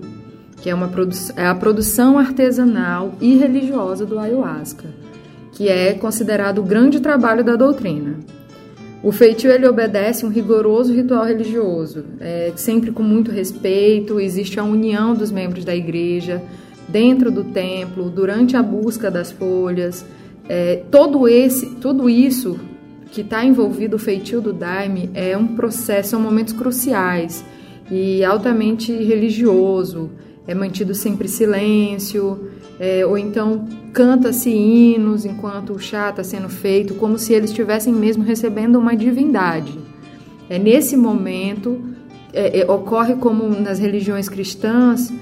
que 0.62 0.70
é, 0.70 0.76
uma 0.76 0.92
é 1.36 1.48
a 1.48 1.56
produção 1.56 2.20
artesanal 2.20 3.16
e 3.20 3.36
religiosa 3.36 4.06
do 4.06 4.20
ayahuasca 4.20 5.03
que 5.54 5.70
é 5.70 5.94
considerado 5.94 6.60
o 6.60 6.64
grande 6.64 7.00
trabalho 7.00 7.44
da 7.44 7.56
doutrina. 7.56 8.20
O 9.04 9.12
feitio 9.12 9.52
ele 9.52 9.68
obedece 9.68 10.26
um 10.26 10.30
rigoroso 10.30 10.94
ritual 10.94 11.26
religioso, 11.26 12.06
é, 12.20 12.54
sempre 12.56 12.92
com 12.92 13.04
muito 13.04 13.32
respeito, 13.32 14.20
existe 14.20 14.60
a 14.60 14.64
união 14.64 15.14
dos 15.14 15.30
membros 15.30 15.66
da 15.66 15.76
igreja 15.76 16.42
dentro 16.88 17.30
do 17.30 17.44
templo, 17.44 18.10
durante 18.10 18.56
a 18.56 18.64
busca 18.64 19.12
das 19.12 19.32
folhas. 19.32 20.06
É, 20.48 20.84
todo 20.90 21.28
esse, 21.28 21.76
tudo 21.76 22.10
isso 22.10 22.60
que 23.12 23.22
está 23.22 23.44
envolvido 23.46 23.98
o 23.98 24.00
feitio 24.00 24.42
do 24.42 24.54
daime 24.54 25.10
é 25.14 25.38
um 25.38 25.48
processo, 25.48 26.12
são 26.12 26.22
momentos 26.22 26.54
cruciais 26.54 27.44
e 27.92 28.24
altamente 28.24 28.92
religioso. 28.92 30.10
É 30.48 30.56
mantido 30.56 30.96
sempre 30.96 31.28
silêncio, 31.28 32.50
é, 32.84 33.06
ou 33.06 33.18
então 33.18 33.66
canta-se 33.94 34.50
hinos 34.50 35.24
enquanto 35.24 35.72
o 35.72 35.80
chá 35.80 36.10
está 36.10 36.22
sendo 36.22 36.50
feito, 36.50 36.96
como 36.96 37.18
se 37.18 37.32
eles 37.32 37.50
estivessem 37.50 37.94
mesmo 37.94 38.26
recebendo 38.26 38.78
uma 38.78 38.94
divindade. 38.94 39.80
É 40.50 40.60
nesse 40.60 40.98
momento 40.98 41.82
é, 42.34 42.60
é, 42.60 42.70
ocorre 42.70 43.16
como 43.16 43.48
nas 43.48 43.80
religiões 43.80 44.28
cristãs 44.28 45.14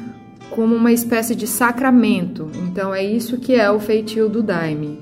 como 0.49 0.73
uma 0.73 0.91
espécie 0.91 1.35
de 1.35 1.45
sacramento. 1.45 2.49
Então 2.63 2.95
é 2.95 3.03
isso 3.03 3.37
que 3.37 3.53
é 3.53 3.69
o 3.69 3.79
feitio 3.79 4.27
do 4.27 4.41
daime. 4.41 4.97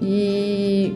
E 0.00 0.94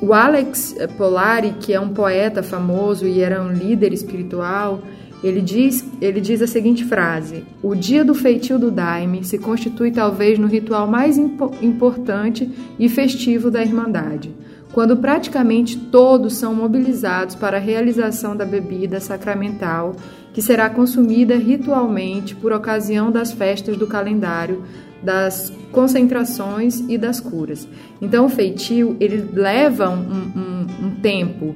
o 0.00 0.14
Alex 0.14 0.76
Polari, 0.96 1.56
que 1.58 1.72
é 1.72 1.80
um 1.80 1.88
poeta 1.88 2.40
famoso 2.40 3.04
e 3.04 3.20
era 3.20 3.42
um 3.42 3.52
líder 3.52 3.92
espiritual, 3.92 4.80
ele 5.24 5.40
diz, 5.40 5.82
ele 6.02 6.20
diz 6.20 6.42
a 6.42 6.46
seguinte 6.46 6.84
frase: 6.84 7.44
O 7.62 7.74
dia 7.74 8.04
do 8.04 8.14
feitio 8.14 8.58
do 8.58 8.70
Daime 8.70 9.24
se 9.24 9.38
constitui 9.38 9.90
talvez 9.90 10.38
no 10.38 10.46
ritual 10.46 10.86
mais 10.86 11.16
impo 11.16 11.50
importante 11.62 12.50
e 12.78 12.90
festivo 12.90 13.50
da 13.50 13.62
Irmandade, 13.62 14.34
quando 14.72 14.98
praticamente 14.98 15.78
todos 15.78 16.34
são 16.34 16.54
mobilizados 16.54 17.34
para 17.34 17.56
a 17.56 17.60
realização 17.60 18.36
da 18.36 18.44
bebida 18.44 19.00
sacramental 19.00 19.96
que 20.34 20.42
será 20.42 20.68
consumida 20.68 21.36
ritualmente 21.36 22.34
por 22.34 22.52
ocasião 22.52 23.10
das 23.10 23.32
festas 23.32 23.78
do 23.78 23.86
calendário, 23.86 24.62
das 25.02 25.50
concentrações 25.72 26.80
e 26.88 26.98
das 26.98 27.18
curas. 27.18 27.66
Então, 28.02 28.26
o 28.26 28.28
feitio 28.28 28.96
ele 29.00 29.26
leva 29.32 29.88
um, 29.88 30.02
um, 30.02 30.86
um 30.86 30.90
tempo 31.00 31.54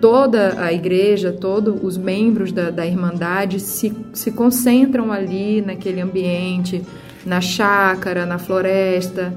toda 0.00 0.60
a 0.60 0.72
igreja, 0.72 1.32
todos 1.32 1.82
os 1.82 1.96
membros 1.96 2.52
da, 2.52 2.70
da 2.70 2.86
Irmandade 2.86 3.60
se, 3.60 3.94
se 4.12 4.30
concentram 4.30 5.12
ali 5.12 5.60
naquele 5.60 6.00
ambiente, 6.00 6.82
na 7.24 7.40
chácara, 7.40 8.26
na 8.26 8.38
floresta, 8.38 9.34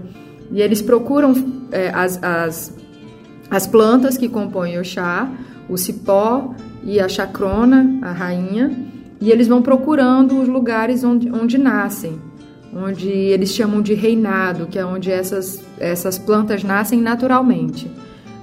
e 0.51 0.61
eles 0.61 0.81
procuram 0.81 1.33
é, 1.71 1.89
as, 1.89 2.21
as, 2.23 2.77
as 3.49 3.67
plantas 3.67 4.17
que 4.17 4.27
compõem 4.27 4.77
o 4.77 4.83
chá, 4.83 5.29
o 5.69 5.77
cipó 5.77 6.53
e 6.83 6.99
a 6.99 7.07
chacrona, 7.07 7.99
a 8.01 8.11
rainha, 8.11 8.71
e 9.19 9.31
eles 9.31 9.47
vão 9.47 9.61
procurando 9.61 10.39
os 10.41 10.47
lugares 10.47 11.03
onde, 11.03 11.31
onde 11.31 11.57
nascem, 11.57 12.19
onde 12.73 13.09
eles 13.09 13.51
chamam 13.51 13.81
de 13.81 13.93
reinado, 13.93 14.67
que 14.67 14.77
é 14.77 14.85
onde 14.85 15.11
essas, 15.11 15.63
essas 15.79 16.17
plantas 16.17 16.63
nascem 16.63 17.01
naturalmente. 17.01 17.89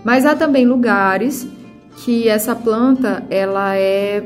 Mas 0.02 0.26
há 0.26 0.34
também 0.34 0.66
lugares 0.66 1.48
que 1.96 2.28
essa 2.28 2.54
planta 2.54 3.24
ela 3.30 3.76
é 3.76 4.22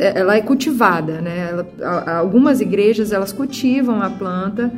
ela 0.00 0.34
é 0.34 0.40
cultivada, 0.40 1.20
né? 1.20 1.50
Ela, 1.50 2.18
algumas 2.18 2.58
igrejas 2.60 3.12
elas 3.12 3.32
cultivam 3.32 4.00
a 4.00 4.08
planta 4.08 4.72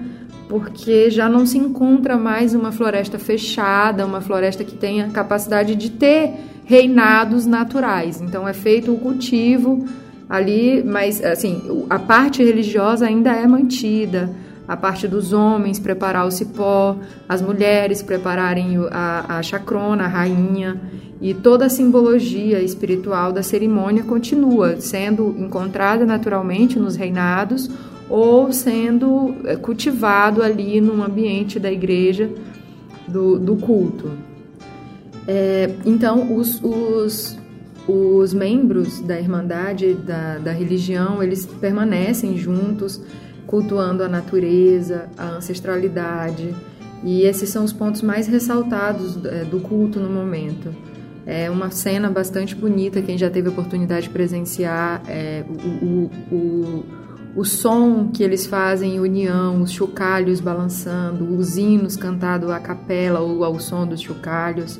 porque 0.48 1.10
já 1.10 1.28
não 1.28 1.46
se 1.46 1.56
encontra 1.56 2.16
mais 2.16 2.54
uma 2.54 2.72
floresta 2.72 3.20
fechada, 3.20 4.04
uma 4.04 4.20
floresta 4.20 4.64
que 4.64 4.74
tenha 4.74 5.08
capacidade 5.10 5.76
de 5.76 5.90
ter 5.90 6.32
reinados 6.64 7.46
naturais. 7.46 8.20
Então 8.20 8.48
é 8.48 8.52
feito 8.52 8.92
o 8.92 8.98
cultivo 8.98 9.86
ali, 10.28 10.82
mas 10.84 11.22
assim, 11.24 11.86
a 11.88 12.00
parte 12.00 12.42
religiosa 12.42 13.06
ainda 13.06 13.30
é 13.30 13.46
mantida. 13.46 14.30
A 14.70 14.76
parte 14.76 15.08
dos 15.08 15.32
homens 15.32 15.80
preparar 15.80 16.24
o 16.24 16.30
cipó, 16.30 16.96
as 17.28 17.42
mulheres 17.42 18.04
prepararem 18.04 18.76
a, 18.92 19.38
a 19.38 19.42
chacrona, 19.42 20.04
a 20.04 20.06
rainha, 20.06 20.80
e 21.20 21.34
toda 21.34 21.66
a 21.66 21.68
simbologia 21.68 22.62
espiritual 22.62 23.32
da 23.32 23.42
cerimônia 23.42 24.04
continua 24.04 24.80
sendo 24.80 25.34
encontrada 25.36 26.06
naturalmente 26.06 26.78
nos 26.78 26.94
reinados 26.94 27.68
ou 28.08 28.52
sendo 28.52 29.34
eh, 29.44 29.56
cultivado 29.56 30.40
ali 30.40 30.80
no 30.80 31.02
ambiente 31.02 31.58
da 31.58 31.72
igreja 31.72 32.30
do, 33.08 33.40
do 33.40 33.56
culto. 33.56 34.12
É, 35.26 35.68
então, 35.84 36.36
os, 36.36 36.62
os, 36.62 37.36
os 37.88 38.32
membros 38.32 39.00
da 39.00 39.18
Irmandade, 39.18 39.94
da, 39.94 40.38
da 40.38 40.52
religião, 40.52 41.20
eles 41.20 41.44
permanecem 41.44 42.38
juntos, 42.38 43.00
cultuando 43.50 44.04
a 44.04 44.08
natureza, 44.08 45.08
a 45.18 45.26
ancestralidade, 45.30 46.54
e 47.02 47.22
esses 47.22 47.48
são 47.48 47.64
os 47.64 47.72
pontos 47.72 48.00
mais 48.00 48.28
ressaltados 48.28 49.18
é, 49.24 49.42
do 49.42 49.58
culto 49.58 49.98
no 49.98 50.08
momento. 50.08 50.72
É 51.26 51.50
uma 51.50 51.68
cena 51.68 52.08
bastante 52.08 52.54
bonita, 52.54 53.02
quem 53.02 53.18
já 53.18 53.28
teve 53.28 53.48
a 53.48 53.50
oportunidade 53.50 54.04
de 54.04 54.10
presenciar 54.10 55.02
é, 55.08 55.44
o, 55.48 55.84
o, 55.84 56.10
o, 56.32 56.84
o, 57.34 57.44
som 57.44 58.10
que 58.14 58.22
eles 58.22 58.46
fazem 58.46 58.94
em 58.94 59.00
união, 59.00 59.60
os 59.60 59.72
chocalhos 59.72 60.38
balançando, 60.38 61.36
os 61.36 61.56
hinos 61.56 61.96
cantados 61.96 62.50
à 62.50 62.60
capela 62.60 63.18
ou 63.18 63.42
ao 63.42 63.58
som 63.58 63.84
dos 63.84 64.00
chocalhos. 64.00 64.78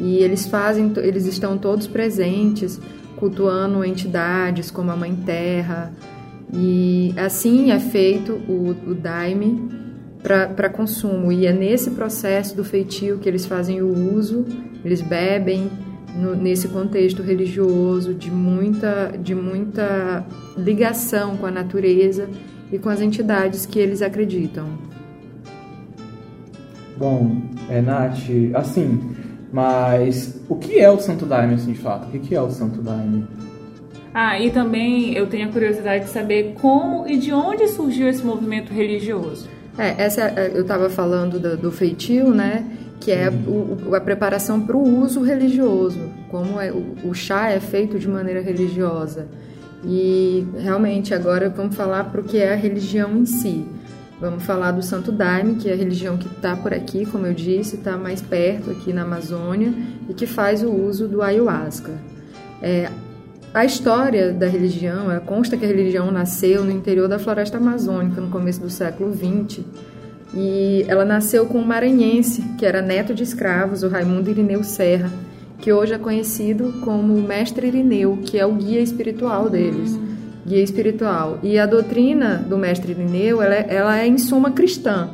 E 0.00 0.16
eles 0.16 0.44
fazem, 0.44 0.92
eles 0.96 1.24
estão 1.26 1.56
todos 1.56 1.86
presentes, 1.86 2.80
cultuando 3.14 3.84
entidades 3.84 4.72
como 4.72 4.90
a 4.90 4.96
Mãe 4.96 5.14
Terra. 5.14 5.92
E 6.52 7.14
assim 7.16 7.70
é 7.70 7.78
feito 7.78 8.34
o, 8.48 8.76
o 8.90 8.94
daime 8.94 9.68
para 10.22 10.68
consumo. 10.68 11.32
E 11.32 11.46
é 11.46 11.52
nesse 11.52 11.90
processo 11.90 12.54
do 12.56 12.62
feitio 12.62 13.18
que 13.18 13.28
eles 13.28 13.46
fazem 13.46 13.82
o 13.82 14.14
uso, 14.14 14.44
eles 14.84 15.00
bebem 15.00 15.70
no, 16.14 16.34
nesse 16.36 16.68
contexto 16.68 17.22
religioso 17.22 18.14
de 18.14 18.30
muita, 18.30 19.12
de 19.20 19.34
muita 19.34 20.24
ligação 20.56 21.36
com 21.36 21.46
a 21.46 21.50
natureza 21.50 22.28
e 22.70 22.78
com 22.78 22.88
as 22.88 23.00
entidades 23.00 23.66
que 23.66 23.78
eles 23.78 24.02
acreditam. 24.02 24.66
Bom, 26.96 27.42
é, 27.68 27.80
Nath, 27.80 28.20
assim, 28.54 29.00
mas 29.52 30.40
o 30.48 30.56
que 30.56 30.78
é 30.78 30.90
o 30.90 30.98
Santo 30.98 31.26
Daime, 31.26 31.54
assim, 31.54 31.72
de 31.72 31.78
fato? 31.78 32.06
O 32.14 32.20
que 32.20 32.34
é 32.34 32.40
o 32.40 32.50
Santo 32.50 32.80
Daime? 32.80 33.26
Ah, 34.14 34.38
e 34.38 34.50
também 34.50 35.14
eu 35.14 35.26
tenho 35.26 35.48
a 35.48 35.52
curiosidade 35.52 36.04
de 36.04 36.10
saber 36.10 36.54
como 36.60 37.08
e 37.08 37.16
de 37.16 37.32
onde 37.32 37.66
surgiu 37.68 38.08
esse 38.08 38.22
movimento 38.22 38.72
religioso. 38.72 39.48
É, 39.78 40.02
essa 40.02 40.22
é, 40.22 40.52
eu 40.54 40.62
estava 40.62 40.90
falando 40.90 41.38
do, 41.38 41.56
do, 41.56 41.72
feitio, 41.72 42.30
né? 42.30 42.64
Que 43.00 43.10
é 43.10 43.30
o, 43.30 43.94
a 43.94 44.00
preparação 44.00 44.60
para 44.60 44.76
o 44.76 45.02
uso 45.02 45.22
religioso, 45.22 45.98
como 46.30 46.60
é, 46.60 46.70
o, 46.70 46.94
o 47.04 47.14
chá 47.14 47.50
é 47.50 47.58
feito 47.58 47.98
de 47.98 48.06
maneira 48.06 48.42
religiosa. 48.42 49.26
E 49.84 50.46
realmente 50.58 51.14
agora 51.14 51.48
vamos 51.48 51.74
falar 51.74 52.04
para 52.04 52.20
o 52.20 52.24
que 52.24 52.38
é 52.38 52.52
a 52.52 52.56
religião 52.56 53.16
em 53.16 53.24
si. 53.24 53.66
Vamos 54.20 54.44
falar 54.44 54.70
do 54.70 54.82
Santo 54.82 55.10
Daime, 55.10 55.56
que 55.56 55.68
é 55.68 55.72
a 55.72 55.76
religião 55.76 56.16
que 56.16 56.28
está 56.28 56.54
por 56.54 56.72
aqui, 56.72 57.04
como 57.06 57.26
eu 57.26 57.34
disse, 57.34 57.74
está 57.74 57.96
mais 57.96 58.22
perto 58.22 58.70
aqui 58.70 58.92
na 58.92 59.02
Amazônia 59.02 59.72
e 60.08 60.14
que 60.14 60.26
faz 60.26 60.62
o 60.62 60.70
uso 60.70 61.08
do 61.08 61.22
ayahuasca. 61.22 61.92
É, 62.62 62.88
a 63.54 63.64
história 63.64 64.32
da 64.32 64.46
religião, 64.46 65.10
é, 65.10 65.20
consta 65.20 65.56
que 65.56 65.64
a 65.64 65.68
religião 65.68 66.10
nasceu 66.10 66.64
no 66.64 66.70
interior 66.70 67.08
da 67.08 67.18
floresta 67.18 67.58
amazônica 67.58 68.20
no 68.20 68.30
começo 68.30 68.60
do 68.60 68.70
século 68.70 69.12
XX 69.12 69.64
e 70.34 70.84
ela 70.88 71.04
nasceu 71.04 71.46
com 71.46 71.58
um 71.58 71.64
maranhense 71.64 72.42
que 72.58 72.64
era 72.64 72.80
neto 72.80 73.14
de 73.14 73.22
escravos, 73.22 73.82
o 73.82 73.88
Raimundo 73.88 74.30
Irineu 74.30 74.64
Serra, 74.64 75.10
que 75.58 75.72
hoje 75.72 75.92
é 75.92 75.98
conhecido 75.98 76.80
como 76.84 77.20
Mestre 77.20 77.66
Irineu, 77.68 78.18
que 78.24 78.38
é 78.38 78.46
o 78.46 78.54
guia 78.54 78.80
espiritual 78.80 79.50
deles 79.50 79.98
guia 80.46 80.62
espiritual. 80.62 81.38
E 81.42 81.58
a 81.58 81.66
doutrina 81.66 82.36
do 82.36 82.58
mestre 82.58 82.92
Irineu, 82.92 83.40
ela 83.40 83.54
é, 83.54 83.66
ela 83.68 83.98
é 83.98 84.06
em 84.06 84.18
suma 84.18 84.50
cristã 84.50 85.10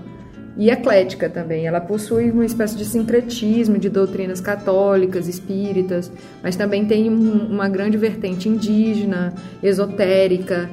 e 0.59 0.71
eclética 0.71 1.31
também. 1.31 1.67
Ela 1.67 1.81
possui 1.81 2.31
uma 2.33 2.45
espécie 2.45 2.77
de 2.77 2.85
sincretismo 2.85 3.79
de 3.79 3.89
doutrinas 3.89 4.41
católicas, 4.41 5.29
espíritas, 5.29 6.11
mas 6.43 6.57
também 6.57 6.85
tem 6.85 7.09
uma 7.09 7.69
grande 7.69 7.97
vertente 7.97 8.49
indígena, 8.49 9.33
esotérica. 9.63 10.69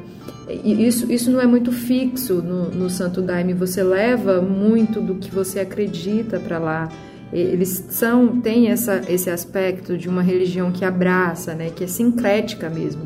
E 0.49 0.85
isso, 0.85 1.11
isso 1.11 1.29
não 1.31 1.39
é 1.39 1.45
muito 1.45 1.71
fixo 1.71 2.41
no, 2.41 2.69
no 2.71 2.89
Santo 2.89 3.21
Daime, 3.21 3.53
você 3.53 3.83
leva 3.83 4.41
muito 4.41 4.99
do 4.99 5.15
que 5.15 5.29
você 5.29 5.59
acredita 5.59 6.39
para 6.39 6.57
lá. 6.57 6.89
Eles 7.31 7.85
são, 7.89 8.39
têm 8.41 8.69
essa, 8.69 9.01
esse 9.07 9.29
aspecto 9.29 9.97
de 9.97 10.07
uma 10.07 10.21
religião 10.21 10.71
que 10.71 10.85
abraça, 10.85 11.53
né, 11.53 11.69
que 11.69 11.83
é 11.83 11.87
sincrética 11.87 12.69
mesmo. 12.69 13.03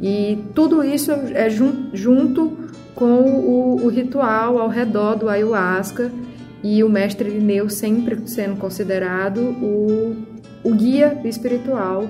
E 0.00 0.38
tudo 0.54 0.82
isso 0.82 1.12
é 1.12 1.48
junto 1.48 2.56
com 3.02 3.22
o, 3.24 3.84
o 3.84 3.88
ritual 3.88 4.60
ao 4.60 4.68
redor 4.68 5.16
do 5.16 5.28
ayahuasca 5.28 6.08
e 6.62 6.84
o 6.84 6.88
mestre 6.88 7.28
Irineu 7.28 7.68
sempre 7.68 8.16
sendo 8.28 8.54
considerado 8.54 9.40
o, 9.40 10.24
o 10.62 10.72
guia 10.72 11.20
espiritual. 11.24 12.06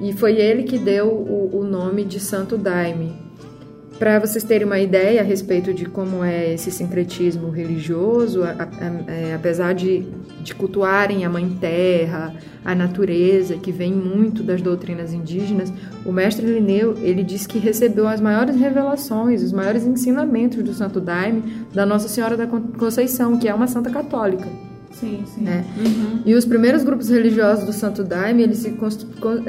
E 0.00 0.12
foi 0.12 0.34
ele 0.34 0.64
que 0.64 0.76
deu 0.76 1.06
o, 1.06 1.60
o 1.60 1.62
nome 1.62 2.04
de 2.04 2.18
Santo 2.18 2.58
Daime, 2.58 3.14
para 3.98 4.18
vocês 4.20 4.44
terem 4.44 4.66
uma 4.66 4.78
ideia 4.78 5.20
a 5.20 5.24
respeito 5.24 5.74
de 5.74 5.84
como 5.84 6.22
é 6.22 6.54
esse 6.54 6.70
sincretismo 6.70 7.50
religioso, 7.50 8.44
a, 8.44 8.50
a, 8.50 8.52
a, 8.52 9.12
é, 9.12 9.34
apesar 9.34 9.74
de, 9.74 10.06
de 10.40 10.54
cultuarem 10.54 11.24
a 11.24 11.28
Mãe 11.28 11.48
Terra, 11.60 12.34
a 12.64 12.74
natureza, 12.74 13.56
que 13.56 13.72
vem 13.72 13.92
muito 13.92 14.42
das 14.42 14.62
doutrinas 14.62 15.12
indígenas, 15.12 15.72
o 16.04 16.12
mestre 16.12 16.46
Linneu 16.46 16.96
ele 17.02 17.22
diz 17.22 17.46
que 17.46 17.58
recebeu 17.58 18.06
as 18.06 18.20
maiores 18.20 18.56
revelações, 18.56 19.42
os 19.42 19.52
maiores 19.52 19.84
ensinamentos 19.84 20.62
do 20.62 20.72
Santo 20.72 21.00
Daime 21.00 21.66
da 21.74 21.84
Nossa 21.84 22.08
Senhora 22.08 22.36
da 22.36 22.46
Conceição, 22.46 23.36
que 23.36 23.48
é 23.48 23.54
uma 23.54 23.66
santa 23.66 23.90
católica. 23.90 24.46
Sim, 24.92 25.22
sim. 25.26 25.42
Né? 25.42 25.64
Uhum. 25.78 26.22
E 26.24 26.34
os 26.34 26.44
primeiros 26.44 26.82
grupos 26.82 27.08
religiosos 27.08 27.64
do 27.64 27.72
Santo 27.72 28.02
Daime, 28.02 28.42
eles 28.42 28.58
se, 28.58 28.74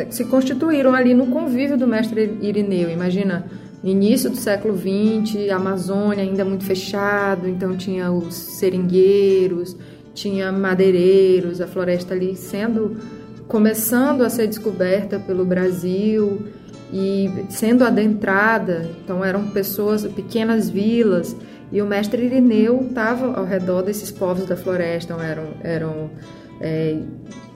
se 0.09 0.25
constituíram 0.25 0.93
ali 0.93 1.13
no 1.13 1.27
convívio 1.27 1.77
do 1.77 1.87
mestre 1.87 2.37
Irineu. 2.41 2.89
Imagina, 2.89 3.45
início 3.83 4.29
do 4.29 4.35
século 4.35 4.77
XX, 4.77 5.49
a 5.51 5.55
Amazônia 5.55 6.23
ainda 6.23 6.43
muito 6.43 6.65
fechado, 6.65 7.47
então 7.47 7.77
tinha 7.77 8.11
os 8.11 8.33
seringueiros, 8.33 9.75
tinha 10.13 10.51
madeireiros, 10.51 11.61
a 11.61 11.67
floresta 11.67 12.13
ali 12.13 12.35
sendo 12.35 12.97
começando 13.47 14.21
a 14.21 14.29
ser 14.29 14.47
descoberta 14.47 15.19
pelo 15.19 15.43
Brasil 15.43 16.47
e 16.93 17.29
sendo 17.49 17.83
adentrada, 17.83 18.89
então 19.03 19.25
eram 19.25 19.49
pessoas, 19.49 20.05
pequenas 20.05 20.69
vilas, 20.69 21.35
e 21.71 21.81
o 21.81 21.85
mestre 21.85 22.25
Irineu 22.25 22.87
estava 22.87 23.37
ao 23.37 23.45
redor 23.45 23.81
desses 23.81 24.11
povos 24.11 24.45
da 24.45 24.55
floresta, 24.55 25.13
então 25.13 25.23
eram, 25.23 25.47
eram 25.61 26.11
é, 26.61 26.99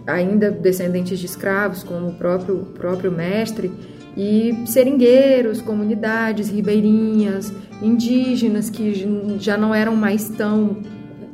ainda 0.06 0.52
descendentes 0.52 1.20
de 1.20 1.26
escravos, 1.26 1.84
como 1.84 2.10
o 2.10 2.14
próprio, 2.14 2.60
próprio 2.74 3.12
mestre, 3.12 3.72
e 4.16 4.56
seringueiros, 4.66 5.62
comunidades 5.62 6.50
ribeirinhas, 6.50 7.52
indígenas 7.82 8.70
que 8.70 9.38
já 9.40 9.58
não 9.58 9.74
eram 9.74 9.96
mais 9.96 10.30
tão 10.30 10.78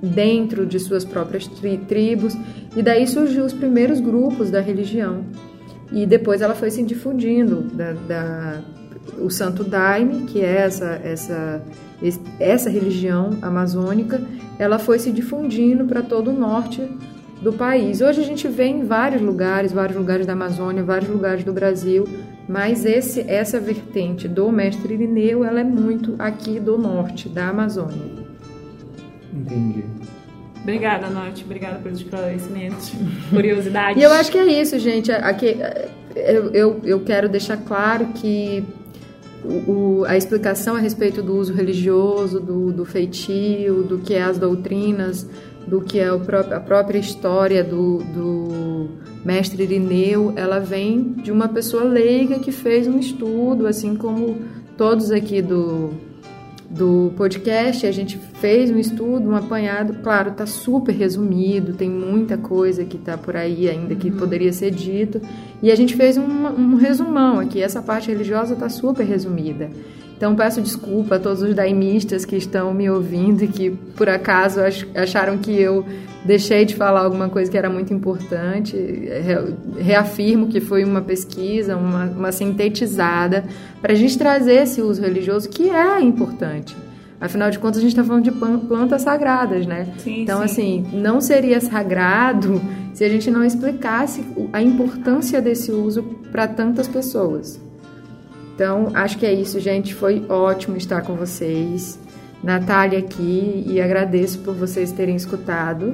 dentro 0.01 0.65
de 0.65 0.79
suas 0.79 1.03
próprias 1.03 1.45
tri 1.47 1.77
tribos, 1.77 2.35
e 2.75 2.81
daí 2.81 3.05
surgiu 3.05 3.43
os 3.43 3.53
primeiros 3.53 3.99
grupos 3.99 4.49
da 4.49 4.61
religião. 4.61 5.25
E 5.91 6.05
depois 6.05 6.41
ela 6.41 6.55
foi 6.55 6.71
se 6.71 6.83
difundindo 6.83 7.61
da, 7.61 7.93
da 7.93 8.61
o 9.17 9.29
Santo 9.29 9.63
Daime, 9.63 10.25
que 10.25 10.41
é 10.41 10.57
essa 10.57 11.01
essa 11.03 11.61
essa 12.39 12.69
religião 12.69 13.31
amazônica, 13.41 14.21
ela 14.57 14.79
foi 14.79 14.99
se 14.99 15.11
difundindo 15.11 15.85
para 15.85 16.01
todo 16.01 16.29
o 16.29 16.33
norte 16.33 16.81
do 17.41 17.51
país. 17.51 18.01
Hoje 18.01 18.21
a 18.21 18.23
gente 18.23 18.47
vê 18.47 18.65
em 18.65 18.83
vários 18.83 19.21
lugares, 19.21 19.71
vários 19.71 19.97
lugares 19.97 20.25
da 20.25 20.33
Amazônia, 20.33 20.83
vários 20.83 21.09
lugares 21.09 21.43
do 21.43 21.51
Brasil, 21.51 22.05
mas 22.49 22.83
esse, 22.83 23.21
essa 23.29 23.59
vertente 23.59 24.27
do 24.27 24.51
mestre 24.51 24.95
Irineu, 24.95 25.45
ela 25.45 25.59
é 25.59 25.63
muito 25.63 26.15
aqui 26.17 26.59
do 26.59 26.79
norte, 26.79 27.29
da 27.29 27.49
Amazônia. 27.49 28.25
Entendi. 29.31 29.83
Obrigada, 30.63 31.11
Norte. 31.11 31.43
Obrigada 31.43 31.77
pelos 31.77 31.99
esclarecimentos, 31.99 32.91
curiosidades. 33.29 34.01
E 34.01 34.03
eu 34.03 34.11
acho 34.11 34.31
que 34.31 34.39
é 34.39 34.61
isso, 34.61 34.79
gente. 34.79 35.11
Aqui, 35.11 35.57
eu, 36.15 36.49
eu, 36.49 36.81
eu 36.83 36.99
quero 37.01 37.29
deixar 37.29 37.57
claro 37.57 38.07
que 38.15 38.65
o, 39.43 40.03
a 40.07 40.17
explicação 40.17 40.75
a 40.75 40.79
respeito 40.79 41.21
do 41.21 41.35
uso 41.37 41.53
religioso, 41.53 42.39
do, 42.39 42.73
do 42.73 42.83
feitio, 42.83 43.83
do 43.83 43.99
que 43.99 44.15
é 44.15 44.23
as 44.23 44.39
doutrinas, 44.39 45.29
do 45.69 45.81
que 45.81 45.99
é 45.99 46.17
próprio, 46.17 46.57
a 46.57 46.59
própria 46.59 46.97
história 46.97 47.63
do, 47.63 47.99
do 47.99 48.87
mestre 49.23 49.63
Irineu, 49.63 50.33
ela 50.35 50.59
vem 50.59 51.13
de 51.13 51.31
uma 51.31 51.47
pessoa 51.47 51.83
leiga 51.83 52.39
que 52.39 52.51
fez 52.51 52.87
um 52.87 52.97
estudo, 52.97 53.67
assim 53.67 53.95
como 53.95 54.37
todos 54.75 55.11
aqui 55.11 55.41
do, 55.41 55.91
do 56.69 57.11
podcast, 57.17 57.85
a 57.85 57.91
gente 57.91 58.17
fez 58.17 58.71
um 58.71 58.79
estudo, 58.79 59.29
um 59.29 59.35
apanhado, 59.35 60.01
claro, 60.01 60.31
está 60.31 60.45
super 60.45 60.93
resumido, 60.93 61.73
tem 61.73 61.89
muita 61.89 62.37
coisa 62.37 62.85
que 62.85 62.95
está 62.95 63.17
por 63.17 63.35
aí 63.35 63.69
ainda 63.69 63.95
que 63.95 64.09
uhum. 64.09 64.17
poderia 64.17 64.53
ser 64.53 64.71
dito, 64.71 65.21
e 65.61 65.71
a 65.71 65.75
gente 65.75 65.95
fez 65.95 66.17
um, 66.17 66.23
um 66.23 66.75
resumão 66.75 67.39
aqui, 67.39 67.61
essa 67.61 67.81
parte 67.81 68.09
religiosa 68.09 68.53
está 68.53 68.69
super 68.69 69.05
resumida. 69.05 69.69
Então 70.19 70.35
peço 70.35 70.61
desculpa 70.61 71.15
a 71.15 71.19
todos 71.19 71.41
os 71.41 71.55
daimistas 71.55 72.25
que 72.25 72.35
estão 72.35 72.73
me 72.73 72.89
ouvindo 72.89 73.41
e 73.41 73.47
que 73.47 73.69
por 73.95 74.09
acaso 74.09 74.59
acharam 74.93 75.37
que 75.37 75.57
eu 75.57 75.85
deixei 76.25 76.65
de 76.65 76.75
falar 76.75 77.05
alguma 77.05 77.29
coisa 77.29 77.49
que 77.49 77.57
era 77.57 77.69
muito 77.69 77.93
importante. 77.93 78.75
Reafirmo 79.79 80.49
que 80.49 80.59
foi 80.59 80.83
uma 80.83 81.01
pesquisa, 81.01 81.77
uma, 81.77 82.03
uma 82.03 82.31
sintetizada, 82.33 83.45
para 83.81 83.93
a 83.93 83.95
gente 83.95 84.17
trazer 84.17 84.55
esse 84.63 84.81
uso 84.81 85.01
religioso 85.01 85.47
que 85.47 85.69
é 85.69 86.01
importante. 86.01 86.75
Afinal 87.21 87.49
de 87.49 87.57
contas, 87.57 87.77
a 87.77 87.81
gente 87.81 87.91
está 87.91 88.03
falando 88.03 88.25
de 88.25 88.31
plantas 88.31 89.03
sagradas, 89.03 89.65
né? 89.65 89.87
Sim, 89.99 90.23
então, 90.23 90.39
sim. 90.39 90.43
assim, 90.43 90.97
não 90.97 91.21
seria 91.21 91.61
sagrado 91.61 92.61
se 92.93 93.05
a 93.05 93.09
gente 93.09 93.31
não 93.31 93.41
explicasse 93.41 94.21
a 94.51 94.61
importância 94.61 95.41
desse 95.41 95.71
uso 95.71 96.03
para 96.29 96.45
tantas 96.45 96.89
pessoas. 96.89 97.68
Então, 98.59 98.89
acho 98.93 99.17
que 99.17 99.25
é 99.25 99.31
isso, 99.31 99.57
gente. 99.57 99.95
Foi 99.95 100.21
ótimo 100.27 100.75
estar 100.75 101.01
com 101.01 101.15
vocês. 101.15 101.97
Natália 102.43 102.99
aqui 102.99 103.63
e 103.65 103.79
agradeço 103.79 104.39
por 104.39 104.53
vocês 104.53 104.91
terem 104.91 105.15
escutado. 105.15 105.93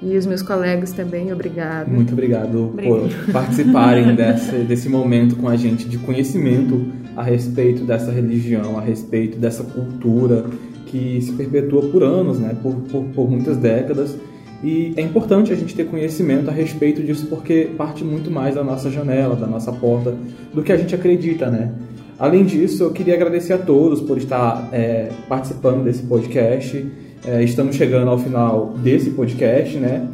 E 0.00 0.16
os 0.16 0.24
meus 0.24 0.40
colegas 0.40 0.92
também, 0.92 1.32
obrigado. 1.32 1.90
Muito 1.90 2.12
obrigado 2.12 2.72
por 2.80 3.32
participarem 3.32 4.14
desse, 4.14 4.58
desse 4.58 4.88
momento 4.88 5.34
com 5.34 5.48
a 5.48 5.56
gente 5.56 5.88
de 5.88 5.98
conhecimento 5.98 6.86
a 7.16 7.22
respeito 7.24 7.82
dessa 7.82 8.12
religião, 8.12 8.78
a 8.78 8.80
respeito 8.80 9.36
dessa 9.36 9.64
cultura 9.64 10.44
que 10.86 11.20
se 11.20 11.32
perpetua 11.32 11.82
por 11.82 12.04
anos, 12.04 12.38
né, 12.38 12.54
por, 12.62 12.74
por, 12.92 13.06
por 13.06 13.28
muitas 13.28 13.56
décadas. 13.56 14.16
E 14.62 14.94
é 14.96 15.00
importante 15.00 15.52
a 15.52 15.56
gente 15.56 15.74
ter 15.74 15.86
conhecimento 15.86 16.48
a 16.48 16.52
respeito 16.52 17.02
disso 17.02 17.26
porque 17.26 17.70
parte 17.76 18.04
muito 18.04 18.30
mais 18.30 18.54
da 18.54 18.62
nossa 18.62 18.88
janela, 18.88 19.34
da 19.34 19.48
nossa 19.48 19.72
porta, 19.72 20.14
do 20.54 20.62
que 20.62 20.70
a 20.70 20.76
gente 20.76 20.94
acredita, 20.94 21.50
né? 21.50 21.72
Além 22.18 22.44
disso, 22.44 22.84
eu 22.84 22.92
queria 22.92 23.14
agradecer 23.14 23.52
a 23.52 23.58
todos 23.58 24.00
por 24.00 24.18
estar 24.18 24.68
é, 24.72 25.10
participando 25.28 25.82
desse 25.84 26.02
podcast. 26.02 26.86
É, 27.26 27.42
estamos 27.42 27.74
chegando 27.74 28.08
ao 28.10 28.18
final 28.18 28.74
desse 28.78 29.10
podcast, 29.10 29.76
né? 29.78 30.06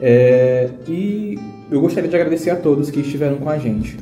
É, 0.00 0.70
e 0.88 1.38
eu 1.70 1.80
gostaria 1.80 2.08
de 2.08 2.16
agradecer 2.16 2.50
a 2.50 2.56
todos 2.56 2.90
que 2.90 3.00
estiveram 3.00 3.36
com 3.36 3.50
a 3.50 3.58
gente. 3.58 3.96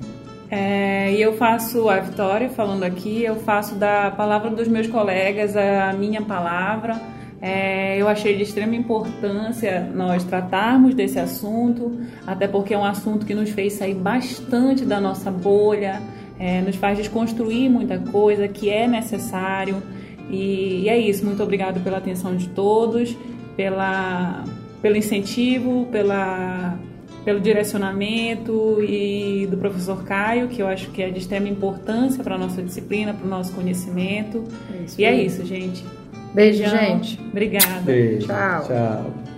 É, 0.50 1.12
e 1.12 1.22
eu 1.22 1.32
faço 1.34 1.88
a 1.88 2.00
Vitória 2.00 2.48
falando 2.48 2.84
aqui, 2.84 3.22
eu 3.24 3.36
faço 3.36 3.74
da 3.74 4.10
palavra 4.10 4.50
dos 4.50 4.68
meus 4.68 4.86
colegas 4.86 5.56
a 5.56 5.92
minha 5.92 6.22
palavra. 6.22 7.00
É, 7.42 7.96
eu 7.96 8.06
achei 8.06 8.36
de 8.36 8.42
extrema 8.42 8.76
importância 8.76 9.88
nós 9.94 10.22
tratarmos 10.24 10.94
desse 10.94 11.18
assunto, 11.18 11.98
até 12.26 12.46
porque 12.46 12.74
é 12.74 12.78
um 12.78 12.84
assunto 12.84 13.24
que 13.24 13.34
nos 13.34 13.48
fez 13.50 13.74
sair 13.74 13.94
bastante 13.94 14.84
da 14.84 15.00
nossa 15.00 15.30
bolha, 15.30 16.02
é, 16.40 16.62
nos 16.62 16.76
faz 16.76 16.96
desconstruir 16.96 17.70
muita 17.70 17.98
coisa 17.98 18.48
que 18.48 18.70
é 18.70 18.88
necessário. 18.88 19.82
E, 20.30 20.84
e, 20.84 20.88
é 20.88 20.98
isso. 20.98 21.24
Muito 21.24 21.42
obrigado 21.42 21.84
pela 21.84 21.98
atenção 21.98 22.34
de 22.34 22.48
todos, 22.48 23.14
pela, 23.56 24.44
pelo 24.80 24.96
incentivo, 24.96 25.86
pela, 25.92 26.78
pelo 27.26 27.40
direcionamento 27.40 28.82
e 28.82 29.46
do 29.50 29.58
professor 29.58 30.02
Caio, 30.04 30.48
que 30.48 30.62
eu 30.62 30.66
acho 30.66 30.90
que 30.90 31.02
é 31.02 31.10
de 31.10 31.18
extrema 31.18 31.48
importância 31.48 32.24
para 32.24 32.36
a 32.36 32.38
nossa 32.38 32.62
disciplina, 32.62 33.12
para 33.12 33.26
o 33.26 33.28
nosso 33.28 33.52
conhecimento. 33.52 34.44
É 34.72 34.84
e 34.96 35.04
é 35.04 35.22
isso, 35.22 35.44
gente. 35.44 35.84
Beijo, 36.32 36.62
Beijão. 36.62 36.78
gente. 36.78 37.20
Obrigada. 37.30 37.80
Beijo. 37.82 38.26
Tchau. 38.26 38.66
Tchau. 38.66 39.29